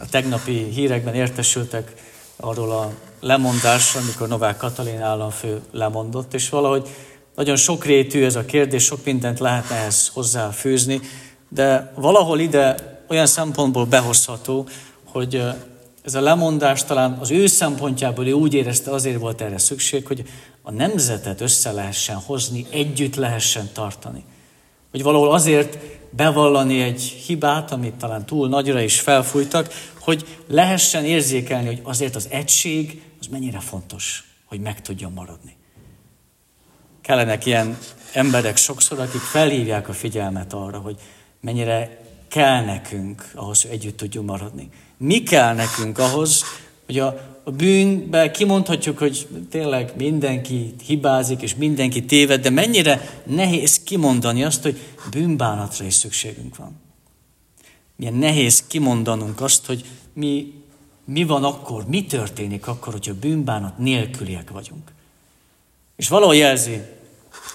a 0.01 0.09
tegnapi 0.09 0.71
hírekben 0.71 1.15
értesültek 1.15 2.04
arról 2.37 2.73
a 2.73 2.91
lemondásról, 3.21 4.03
amikor 4.03 4.29
Novák 4.29 4.57
Katalin 4.57 5.03
államfő 5.03 5.61
lemondott, 5.73 6.35
és 6.35 6.49
valahogy 6.49 6.89
nagyon 7.35 7.57
sokrétű 7.57 8.25
ez 8.25 8.37
a 8.37 8.45
kérdés, 8.45 8.85
sok 8.85 9.05
mindent 9.05 9.39
lehetne 9.39 9.77
ehhez 9.77 10.09
hozzáfűzni, 10.09 11.01
de 11.49 11.93
valahol 11.95 12.41
ide 12.41 12.77
olyan 13.09 13.27
szempontból 13.27 13.85
behozható, 13.85 14.69
hogy 15.05 15.43
ez 16.03 16.15
a 16.15 16.21
lemondás 16.21 16.85
talán 16.85 17.13
az 17.21 17.31
ő 17.31 17.47
szempontjából 17.47 18.27
ő 18.27 18.33
úgy 18.33 18.55
érezte, 18.55 18.91
azért 18.91 19.21
volt 19.21 19.41
erre 19.41 19.59
szükség, 19.59 20.07
hogy 20.07 20.25
a 20.63 20.71
nemzetet 20.71 21.41
össze 21.41 21.73
lehessen 21.73 22.17
hozni, 22.17 22.67
együtt 22.71 23.15
lehessen 23.15 23.69
tartani. 23.73 24.25
Hogy 24.95 25.03
valahol 25.03 25.33
azért 25.33 25.79
bevallani 26.11 26.81
egy 26.81 27.03
hibát, 27.03 27.73
amit 27.73 27.95
talán 27.95 28.27
túl 28.27 28.49
nagyra 28.49 28.81
is 28.81 29.01
felfújtak, 29.01 29.75
hogy 30.01 30.39
lehessen 30.47 31.05
érzékelni, 31.05 31.67
hogy 31.67 31.81
azért 31.83 32.15
az 32.15 32.29
egység 32.31 33.03
az 33.21 33.27
mennyire 33.27 33.61
fontos, 33.61 34.25
hogy 34.45 34.61
meg 34.61 34.81
tudjon 34.81 35.13
maradni. 35.13 35.57
Kellenek 37.01 37.47
ilyen 37.47 37.79
emberek 38.13 38.57
sokszor, 38.57 39.01
akik 39.01 39.21
felhívják 39.21 39.89
a 39.89 39.93
figyelmet 39.93 40.53
arra, 40.53 40.79
hogy 40.79 40.97
mennyire 41.41 42.05
kell 42.29 42.65
nekünk 42.65 43.31
ahhoz, 43.35 43.63
hogy 43.63 43.71
együtt 43.71 43.97
tudjunk 43.97 44.29
maradni. 44.29 44.69
Mi 44.97 45.23
kell 45.23 45.55
nekünk 45.55 45.99
ahhoz, 45.99 46.45
hogy 46.87 46.99
a, 46.99 47.34
a 47.45 47.51
bűnbe 47.51 48.31
kimondhatjuk, 48.31 48.99
hogy 48.99 49.29
tényleg 49.51 49.93
mindenki 49.97 50.75
hibázik, 50.87 51.43
és 51.43 51.55
mindenki 51.55 52.05
téved, 52.05 52.43
de 52.43 52.51
mennyire 52.51 53.23
nehéz 53.27 53.83
kimondani 53.83 54.45
azt, 54.45 54.63
hogy 54.63 54.79
bűnbánatra 55.11 55.85
is 55.85 55.95
szükségünk 55.95 56.57
van. 56.57 56.81
Milyen 57.97 58.15
nehéz 58.15 58.67
kimondanunk 58.67 59.41
azt, 59.41 59.67
hogy 59.67 59.85
mi, 60.13 60.53
mi 61.05 61.25
van 61.25 61.45
akkor, 61.45 61.87
mi 61.87 62.05
történik 62.05 62.67
akkor, 62.67 62.93
hogyha 62.93 63.15
bűnbánat 63.15 63.79
nélküliek 63.79 64.51
vagyunk. 64.51 64.93
És 65.97 66.09
valahol 66.09 66.37
jelzi 66.37 66.81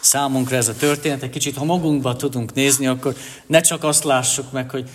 számunkra 0.02 0.56
ez 0.56 0.68
a 0.68 0.76
történet, 0.76 1.24
egy 1.24 1.30
kicsit, 1.30 1.56
ha 1.56 1.64
magunkba 1.64 2.16
tudunk 2.16 2.54
nézni, 2.54 2.88
akkor 2.88 3.16
ne 3.46 3.62
csak 3.62 3.84
azt 3.84 4.04
lássuk 4.04 4.52
meg, 4.52 4.70
hogy 4.70 4.90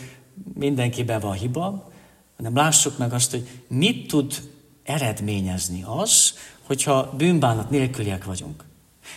mindenkiben 0.55 1.21
van 1.21 1.33
hiba, 1.33 1.93
hanem 2.37 2.57
lássuk 2.57 2.99
meg 2.99 3.13
azt, 3.13 3.31
hogy 3.31 3.49
mit 3.69 4.09
tud 4.09 4.53
eredményezni 4.85 5.85
az, 5.87 6.35
hogyha 6.63 7.13
bűnbánat 7.17 7.71
nélküliek 7.71 8.25
vagyunk. 8.25 8.65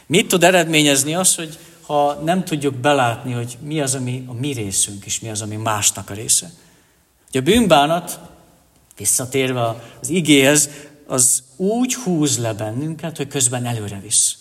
Mit 0.05 0.27
tud 0.27 0.43
eredményezni 0.43 1.15
az, 1.15 1.35
hogy 1.35 1.57
ha 1.81 2.13
nem 2.13 2.43
tudjuk 2.43 2.75
belátni, 2.75 3.31
hogy 3.31 3.57
mi 3.61 3.81
az, 3.81 3.95
ami 3.95 4.23
a 4.27 4.33
mi 4.33 4.51
részünk, 4.51 5.05
és 5.05 5.19
mi 5.19 5.29
az, 5.29 5.41
ami 5.41 5.55
másnak 5.55 6.09
a 6.09 6.13
része. 6.13 6.51
Hogy 7.31 7.39
a 7.39 7.43
bűnbánat, 7.43 8.19
visszatérve 8.97 9.83
az 10.01 10.09
igéhez, 10.09 10.69
az 11.07 11.43
úgy 11.55 11.95
húz 11.95 12.37
le 12.37 12.53
bennünket, 12.53 13.17
hogy 13.17 13.27
közben 13.27 13.65
előre 13.65 13.99
visz. 13.99 14.37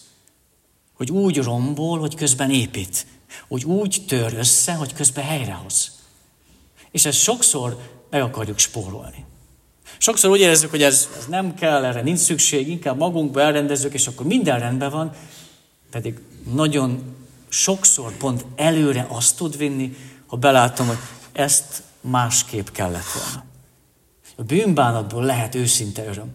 Hogy 0.94 1.10
úgy 1.10 1.36
rombol, 1.36 1.98
hogy 1.98 2.14
közben 2.14 2.50
épít. 2.50 3.06
Hogy 3.48 3.64
úgy 3.64 4.04
tör 4.08 4.34
össze, 4.34 4.74
hogy 4.74 4.92
közben 4.92 5.24
helyrehoz. 5.24 5.90
És 6.90 7.04
ezt 7.04 7.18
sokszor 7.18 7.78
meg 8.10 8.22
akarjuk 8.22 8.58
spórolni. 8.58 9.24
Sokszor 9.98 10.30
úgy 10.30 10.40
érezzük, 10.40 10.70
hogy 10.70 10.82
ez, 10.82 11.08
ez 11.18 11.26
nem 11.26 11.54
kell, 11.54 11.84
erre 11.84 12.02
nincs 12.02 12.18
szükség, 12.18 12.68
inkább 12.68 12.98
magunkba 12.98 13.40
elrendezzük, 13.40 13.94
és 13.94 14.06
akkor 14.06 14.26
minden 14.26 14.58
rendben 14.58 14.90
van, 14.90 15.12
pedig 15.90 16.18
nagyon 16.52 17.16
sokszor 17.48 18.12
pont 18.12 18.44
előre 18.56 19.06
azt 19.08 19.36
tud 19.36 19.56
vinni, 19.56 19.96
ha 20.26 20.36
belátom, 20.36 20.86
hogy 20.86 20.98
ezt 21.32 21.82
másképp 22.00 22.68
kellett 22.68 23.12
volna. 23.22 23.44
A 24.36 24.42
bűnbánatból 24.42 25.24
lehet 25.24 25.54
őszinte 25.54 26.04
öröm. 26.04 26.34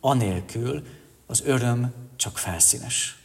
Anélkül 0.00 0.82
az 1.26 1.42
öröm 1.44 1.92
csak 2.16 2.38
felszínes. 2.38 3.16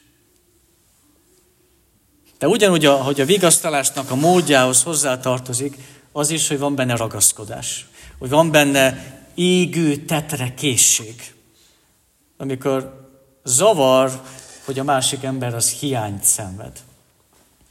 De 2.37 2.47
ugyanúgy, 2.47 2.85
hogy 2.85 3.21
a 3.21 3.25
vigasztalásnak 3.25 4.11
a 4.11 4.15
módjához 4.15 4.83
hozzátartozik, 4.83 5.77
az 6.11 6.29
is, 6.29 6.47
hogy 6.47 6.59
van 6.59 6.75
benne 6.75 6.95
ragaszkodás. 6.95 7.87
Hogy 8.19 8.29
van 8.29 8.51
benne 8.51 9.15
égő 9.35 9.95
tetre. 9.95 10.53
Amikor 12.37 13.07
zavar, 13.43 14.21
hogy 14.65 14.79
a 14.79 14.83
másik 14.83 15.23
ember 15.23 15.55
az 15.55 15.71
hiányt 15.71 16.23
szenved. 16.23 16.71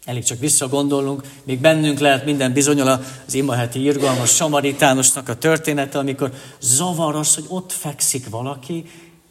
Elég 0.04 0.24
csak 0.24 0.38
visszagondolnunk, 0.38 1.22
még 1.44 1.60
bennünk 1.60 1.98
lehet 1.98 2.24
minden 2.24 2.52
bizonyal 2.52 3.00
az 3.26 3.34
imaheti 3.34 3.82
irgalmas 3.82 4.34
samaritánusnak 4.34 5.28
a 5.28 5.38
története, 5.38 5.98
amikor 5.98 6.32
zavar 6.60 7.16
az, 7.16 7.34
hogy 7.34 7.44
ott 7.48 7.72
fekszik 7.72 8.28
valaki, 8.28 8.84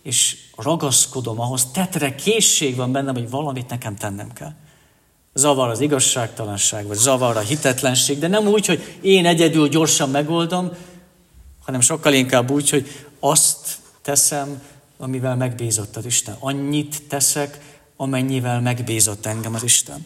és 0.03 0.37
ragaszkodom 0.55 1.39
ahhoz, 1.39 1.65
tetre 1.65 2.15
készség 2.15 2.75
van 2.75 2.91
bennem, 2.91 3.13
hogy 3.13 3.29
valamit 3.29 3.69
nekem 3.69 3.95
tennem 3.95 4.33
kell. 4.33 4.53
Zavar 5.33 5.69
az 5.69 5.79
igazságtalanság, 5.79 6.87
vagy 6.87 6.97
zavar 6.97 7.37
a 7.37 7.39
hitetlenség, 7.39 8.19
de 8.19 8.27
nem 8.27 8.47
úgy, 8.47 8.65
hogy 8.65 8.97
én 9.01 9.25
egyedül 9.25 9.67
gyorsan 9.67 10.09
megoldom, 10.09 10.71
hanem 11.65 11.81
sokkal 11.81 12.13
inkább 12.13 12.51
úgy, 12.51 12.69
hogy 12.69 13.05
azt 13.19 13.77
teszem, 14.01 14.61
amivel 14.97 15.35
megbízott 15.35 15.95
az 15.95 16.05
Isten. 16.05 16.35
Annyit 16.39 17.03
teszek, 17.07 17.59
amennyivel 17.97 18.61
megbízott 18.61 19.25
engem 19.25 19.53
az 19.53 19.63
Isten. 19.63 20.05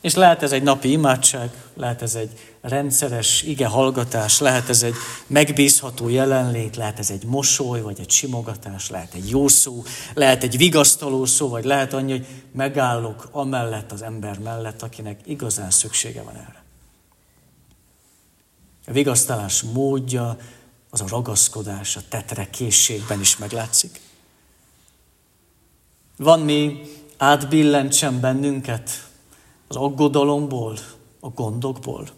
És 0.00 0.14
lehet 0.14 0.42
ez 0.42 0.52
egy 0.52 0.62
napi 0.62 0.90
imádság, 0.90 1.50
lehet 1.74 2.02
ez 2.02 2.14
egy 2.14 2.30
rendszeres 2.60 3.42
ige 3.42 3.66
hallgatás, 3.66 4.38
lehet 4.38 4.68
ez 4.68 4.82
egy 4.82 4.94
megbízható 5.26 6.08
jelenlét, 6.08 6.76
lehet 6.76 6.98
ez 6.98 7.10
egy 7.10 7.24
mosoly, 7.24 7.80
vagy 7.80 8.00
egy 8.00 8.10
simogatás, 8.10 8.90
lehet 8.90 9.14
egy 9.14 9.28
jó 9.28 9.48
szó, 9.48 9.82
lehet 10.14 10.42
egy 10.42 10.56
vigasztaló 10.56 11.24
szó, 11.24 11.48
vagy 11.48 11.64
lehet 11.64 11.92
annyi, 11.92 12.10
hogy 12.10 12.26
megállok 12.52 13.28
amellett 13.32 13.92
az 13.92 14.02
ember 14.02 14.38
mellett, 14.38 14.82
akinek 14.82 15.20
igazán 15.24 15.70
szüksége 15.70 16.22
van 16.22 16.34
erre. 16.34 16.57
A 18.88 18.92
vigasztalás 18.92 19.62
módja 19.62 20.36
az 20.90 21.00
a 21.00 21.08
ragaszkodás, 21.08 21.96
a 21.96 22.00
tetre 22.08 22.50
készségben 22.50 23.20
is 23.20 23.36
meglátszik. 23.36 24.00
Van 26.16 26.40
mi 26.40 26.80
átbillentsen 27.16 28.20
bennünket 28.20 29.08
az 29.66 29.76
aggodalomból, 29.76 30.78
a 31.20 31.28
gondokból. 31.28 32.08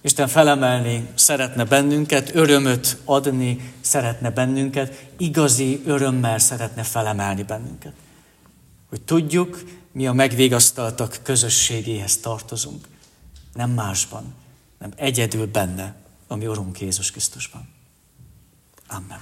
Isten 0.00 0.28
felemelni 0.28 1.08
szeretne 1.14 1.64
bennünket, 1.64 2.34
örömöt 2.34 2.96
adni 3.04 3.72
szeretne 3.80 4.30
bennünket, 4.30 5.06
igazi 5.16 5.82
örömmel 5.84 6.38
szeretne 6.38 6.82
felemelni 6.82 7.42
bennünket. 7.42 7.92
Hogy 8.88 9.02
tudjuk, 9.02 9.62
mi 9.92 10.06
a 10.06 10.12
megvégasztaltak 10.12 11.20
közösségéhez 11.22 12.18
tartozunk. 12.18 12.88
Nem 13.54 13.70
másban, 13.70 14.34
nem 14.78 14.92
egyedül 14.96 15.46
benne, 15.46 15.94
a 16.26 16.34
mi 16.34 16.46
Urunk 16.46 16.80
Jézus 16.80 17.10
Krisztusban. 17.10 17.68
Amen. 18.86 19.18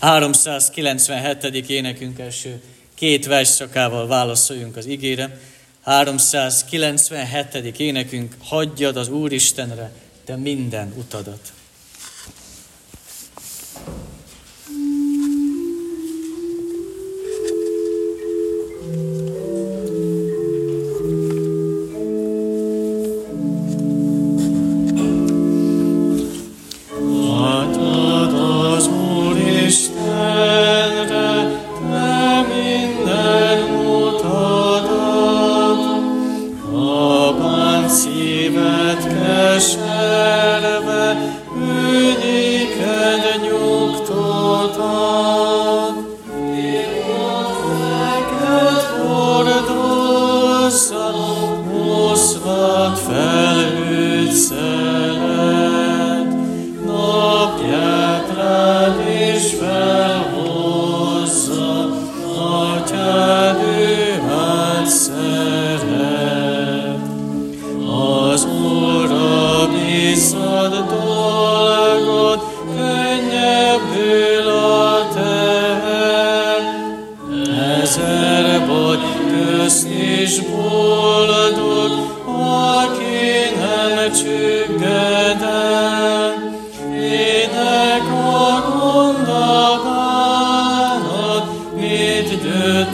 ...397. 0.00 1.66
énekünk 1.66 2.18
első 2.18 2.62
két 2.94 3.26
versszakával 3.26 4.06
válaszoljunk 4.06 4.76
az 4.76 4.86
igére. 4.86 5.40
397. 5.82 7.54
énekünk, 7.78 8.34
hagyjad 8.42 8.96
az 8.96 9.08
Úristenre, 9.08 9.92
te 10.24 10.36
minden 10.36 10.92
utadat. 10.96 11.52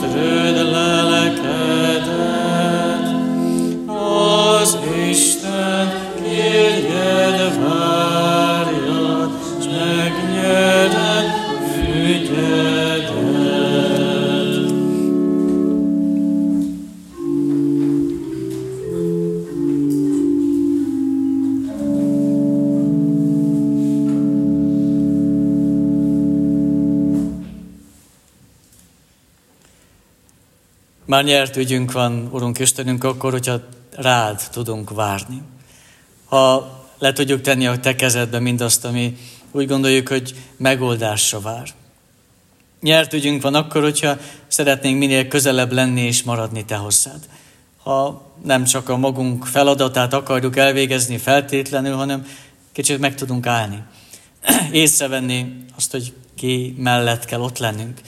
through. 0.01 0.36
Már 31.17 31.25
nyert 31.25 31.55
ügyünk 31.55 31.91
van, 31.91 32.29
Urunk 32.31 32.59
Istenünk, 32.59 33.03
akkor, 33.03 33.31
hogyha 33.31 33.59
rád 33.91 34.41
tudunk 34.51 34.89
várni. 34.89 35.41
Ha 36.25 36.71
le 36.99 37.13
tudjuk 37.13 37.41
tenni 37.41 37.67
a 37.67 37.79
te 37.79 37.95
kezedbe 37.95 38.39
mindazt, 38.39 38.85
ami 38.85 39.17
úgy 39.51 39.67
gondoljuk, 39.67 40.07
hogy 40.07 40.35
megoldásra 40.57 41.39
vár. 41.39 41.67
Nyert 42.81 43.13
ügyünk 43.13 43.41
van 43.41 43.55
akkor, 43.55 43.81
hogyha 43.81 44.17
szeretnénk 44.47 44.97
minél 44.97 45.27
közelebb 45.27 45.71
lenni 45.71 46.01
és 46.01 46.23
maradni 46.23 46.65
te 46.65 46.75
hozzád. 46.75 47.19
Ha 47.83 48.25
nem 48.43 48.63
csak 48.63 48.89
a 48.89 48.97
magunk 48.97 49.45
feladatát 49.45 50.13
akarjuk 50.13 50.57
elvégezni 50.57 51.17
feltétlenül, 51.17 51.95
hanem 51.95 52.27
kicsit 52.71 52.99
meg 52.99 53.15
tudunk 53.15 53.45
állni. 53.45 53.83
Észrevenni 54.71 55.65
azt, 55.75 55.91
hogy 55.91 56.13
ki 56.35 56.75
mellett 56.77 57.25
kell 57.25 57.41
ott 57.41 57.57
lennünk 57.57 58.01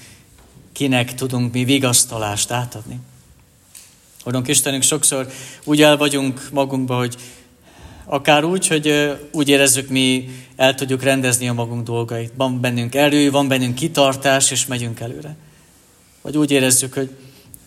kinek 0.80 1.16
tudunk 1.16 1.54
mi 1.54 1.64
vigasztalást 1.64 2.52
átadni. 2.52 3.00
Urunk 4.26 4.48
Istenünk, 4.48 4.84
sokszor 4.84 5.32
úgy 5.64 5.82
el 5.82 5.98
vagyunk 5.98 6.50
magunkba, 6.52 6.98
hogy 6.98 7.16
akár 8.06 8.44
úgy, 8.44 8.68
hogy 8.68 8.94
úgy 9.32 9.50
érezzük, 9.50 9.90
mi 9.90 10.30
el 10.56 10.76
tudjuk 10.76 11.04
rendezni 11.04 11.48
a 11.48 11.54
magunk 11.54 11.84
dolgait. 11.84 12.32
Van 12.36 12.62
bennünk 12.62 12.96
erő, 12.96 13.32
van 13.32 13.48
bennünk 13.48 13.76
kitartás, 13.76 14.52
és 14.52 14.66
megyünk 14.66 15.00
előre. 15.00 15.36
Vagy 16.22 16.38
úgy 16.38 16.52
érezzük, 16.52 16.94
hogy 16.94 17.10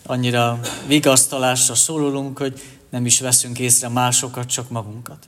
annyira 0.05 0.59
vigasztalásra 0.87 1.75
szólulunk, 1.75 2.37
hogy 2.37 2.61
nem 2.89 3.05
is 3.05 3.19
veszünk 3.19 3.59
észre 3.59 3.87
másokat, 3.87 4.49
csak 4.49 4.69
magunkat. 4.69 5.27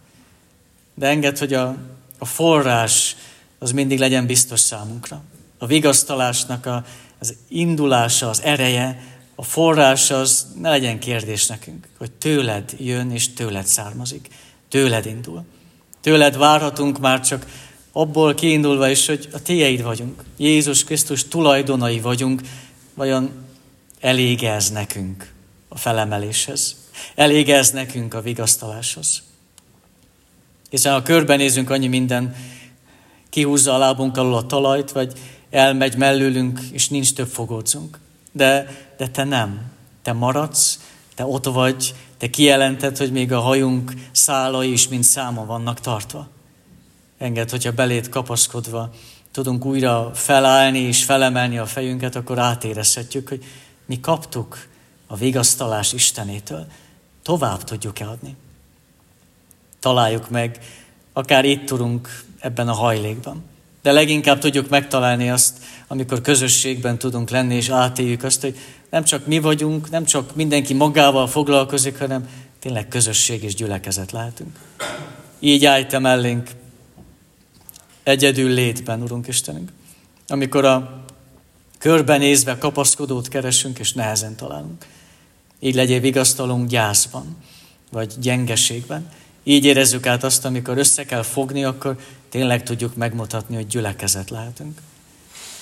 De 0.94 1.08
enged, 1.08 1.38
hogy 1.38 1.54
a, 1.54 1.76
a 2.18 2.26
forrás 2.26 3.16
az 3.60 3.72
mindig 3.72 4.00
legyen 4.00 4.26
biztos 4.26 4.60
számunkra. 4.60 5.22
A 5.58 5.66
vigasztalásnak 5.66 6.66
a 6.66 6.86
az 7.20 7.36
indulása, 7.48 8.30
az 8.30 8.42
ereje, 8.42 9.02
a 9.36 9.44
forrás 9.44 10.12
az 10.12 10.48
ne 10.60 10.70
legyen 10.70 11.00
kérdés 11.00 11.48
nekünk, 11.48 11.88
hogy 11.98 12.12
tőled 12.12 12.76
jön 12.78 13.12
és 13.12 13.34
tőled 13.34 13.66
származik, 13.66 14.28
tőled 14.70 15.06
indul. 15.06 15.44
Tőled 16.02 16.38
várhatunk 16.38 17.00
már 17.00 17.22
csak 17.22 17.46
abból 17.92 18.34
kiindulva 18.34 18.90
is, 18.90 19.06
hogy 19.06 19.30
a 19.32 19.42
tieid 19.42 19.84
vagyunk. 19.84 20.24
Jézus 20.38 20.84
Krisztus 20.84 21.28
tulajdonai 21.28 22.00
vagyunk, 22.00 22.42
vajon 22.94 23.32
elég 24.00 24.44
ez 24.44 24.70
nekünk 24.70 25.34
a 25.68 25.78
felemeléshez? 25.78 26.76
Elég 27.16 27.50
ez 27.50 27.72
nekünk 27.72 28.14
a 28.14 28.22
vigasztaláshoz? 28.22 29.24
Hiszen 30.70 30.94
ha 30.94 31.02
körbenézünk, 31.02 31.70
annyi 31.70 31.88
minden 31.88 32.36
kihúzza 33.30 33.74
a 33.74 33.78
lábunk 33.78 34.18
alól 34.18 34.36
a 34.36 34.46
talajt, 34.46 34.92
vagy 34.92 35.14
elmegy 35.56 35.98
mellőlünk, 35.98 36.60
és 36.72 36.90
nincs 36.90 37.14
több 37.14 37.28
fogócunk. 37.28 38.00
De, 38.32 38.78
de 38.98 39.08
te 39.08 39.24
nem. 39.24 39.62
Te 40.02 40.14
maradsz, 40.14 40.80
te 41.16 41.26
ott 41.26 41.46
vagy, 41.46 41.96
te 42.18 42.30
kijelented, 42.30 42.98
hogy 42.98 43.12
még 43.12 43.32
a 43.32 43.40
hajunk 43.40 43.94
szálai 44.12 44.72
is 44.72 44.88
mint 44.88 45.04
száma 45.04 45.46
vannak 45.46 45.80
tartva. 45.80 46.28
Enged, 47.18 47.50
hogyha 47.50 47.72
belét 47.72 48.10
kapaszkodva 48.10 48.94
tudunk 49.32 49.66
újra 49.66 50.12
felállni 50.14 50.80
és 50.80 51.04
felemelni 51.04 51.58
a 51.58 51.66
fejünket, 51.66 52.16
akkor 52.16 52.40
átérezhetjük, 52.40 53.30
hogy 53.30 53.44
mi 53.86 54.00
kaptuk 54.00 54.68
a 55.08 55.16
vigasztalás 55.16 55.94
Istenétől. 55.94 56.66
Tovább 57.24 57.64
tudjuk-e 57.64 58.08
adni? 58.08 58.36
Találjuk 59.80 60.30
meg, 60.30 60.60
akár 61.14 61.46
itt 61.46 61.66
tudunk 61.66 62.24
ebben 62.40 62.68
a 62.68 62.74
hajlékban. 62.74 63.44
De 63.86 63.92
leginkább 63.92 64.40
tudjuk 64.40 64.70
megtalálni 64.70 65.30
azt, 65.30 65.58
amikor 65.88 66.22
közösségben 66.22 66.98
tudunk 66.98 67.30
lenni, 67.30 67.56
és 67.56 67.70
átéljük 67.70 68.24
azt, 68.24 68.42
hogy 68.42 68.58
nem 68.90 69.04
csak 69.04 69.26
mi 69.26 69.40
vagyunk, 69.40 69.90
nem 69.90 70.06
csak 70.06 70.36
mindenki 70.36 70.74
magával 70.74 71.28
foglalkozik, 71.28 71.98
hanem 71.98 72.30
tényleg 72.60 72.88
közösség 72.88 73.44
és 73.44 73.56
gyülekezet 73.56 74.12
lehetünk. 74.12 74.60
Így 75.40 75.66
állj 75.66 75.86
te 75.86 76.00
mellénk, 76.00 76.50
egyedül 78.04 78.50
létben, 78.50 79.02
Urunk 79.02 79.28
Istenünk. 79.28 79.72
Amikor 80.28 80.66
a 80.66 81.04
körbenézve 81.78 82.58
kapaszkodót 82.58 83.28
keresünk, 83.28 83.80
és 83.80 83.94
nehezen 83.94 84.36
találunk. 84.36 84.86
Így 85.60 85.76
legyél 85.76 86.00
vigasztalunk 86.00 86.70
gyászban, 86.70 87.38
vagy 87.92 88.14
gyengeségben. 88.20 89.10
Így 89.48 89.66
érezzük 89.66 90.06
át 90.06 90.24
azt, 90.24 90.46
amikor 90.46 90.78
össze 90.78 91.06
kell 91.06 91.22
fogni, 91.22 91.64
akkor 91.64 92.00
tényleg 92.30 92.64
tudjuk 92.64 92.96
megmutatni, 92.96 93.56
hogy 93.56 93.68
gyülekezet 93.68 94.30
lehetünk. 94.30 94.82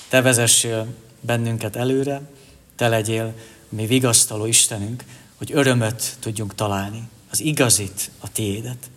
Te 0.08 0.22
vezessél 0.22 0.86
bennünket 1.20 1.76
előre, 1.76 2.20
te 2.76 2.88
legyél 2.88 3.34
mi 3.68 3.86
vigasztaló 3.86 4.46
Istenünk, 4.46 5.04
hogy 5.36 5.52
örömöt 5.52 6.16
tudjunk 6.20 6.54
találni, 6.54 7.08
az 7.30 7.40
igazit, 7.40 8.10
a 8.18 8.32
tiédet. 8.32 8.90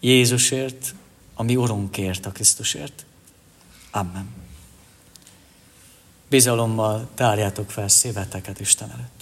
Jézusért, 0.00 0.94
a 1.34 1.42
mi 1.42 1.56
Urunkért, 1.56 2.26
a 2.26 2.30
Krisztusért. 2.30 3.04
Amen. 3.90 4.28
Bizalommal 6.28 7.08
tárjátok 7.14 7.70
fel 7.70 7.88
szíveteket 7.88 8.60
Isten 8.60 8.90
előtt. 8.90 9.21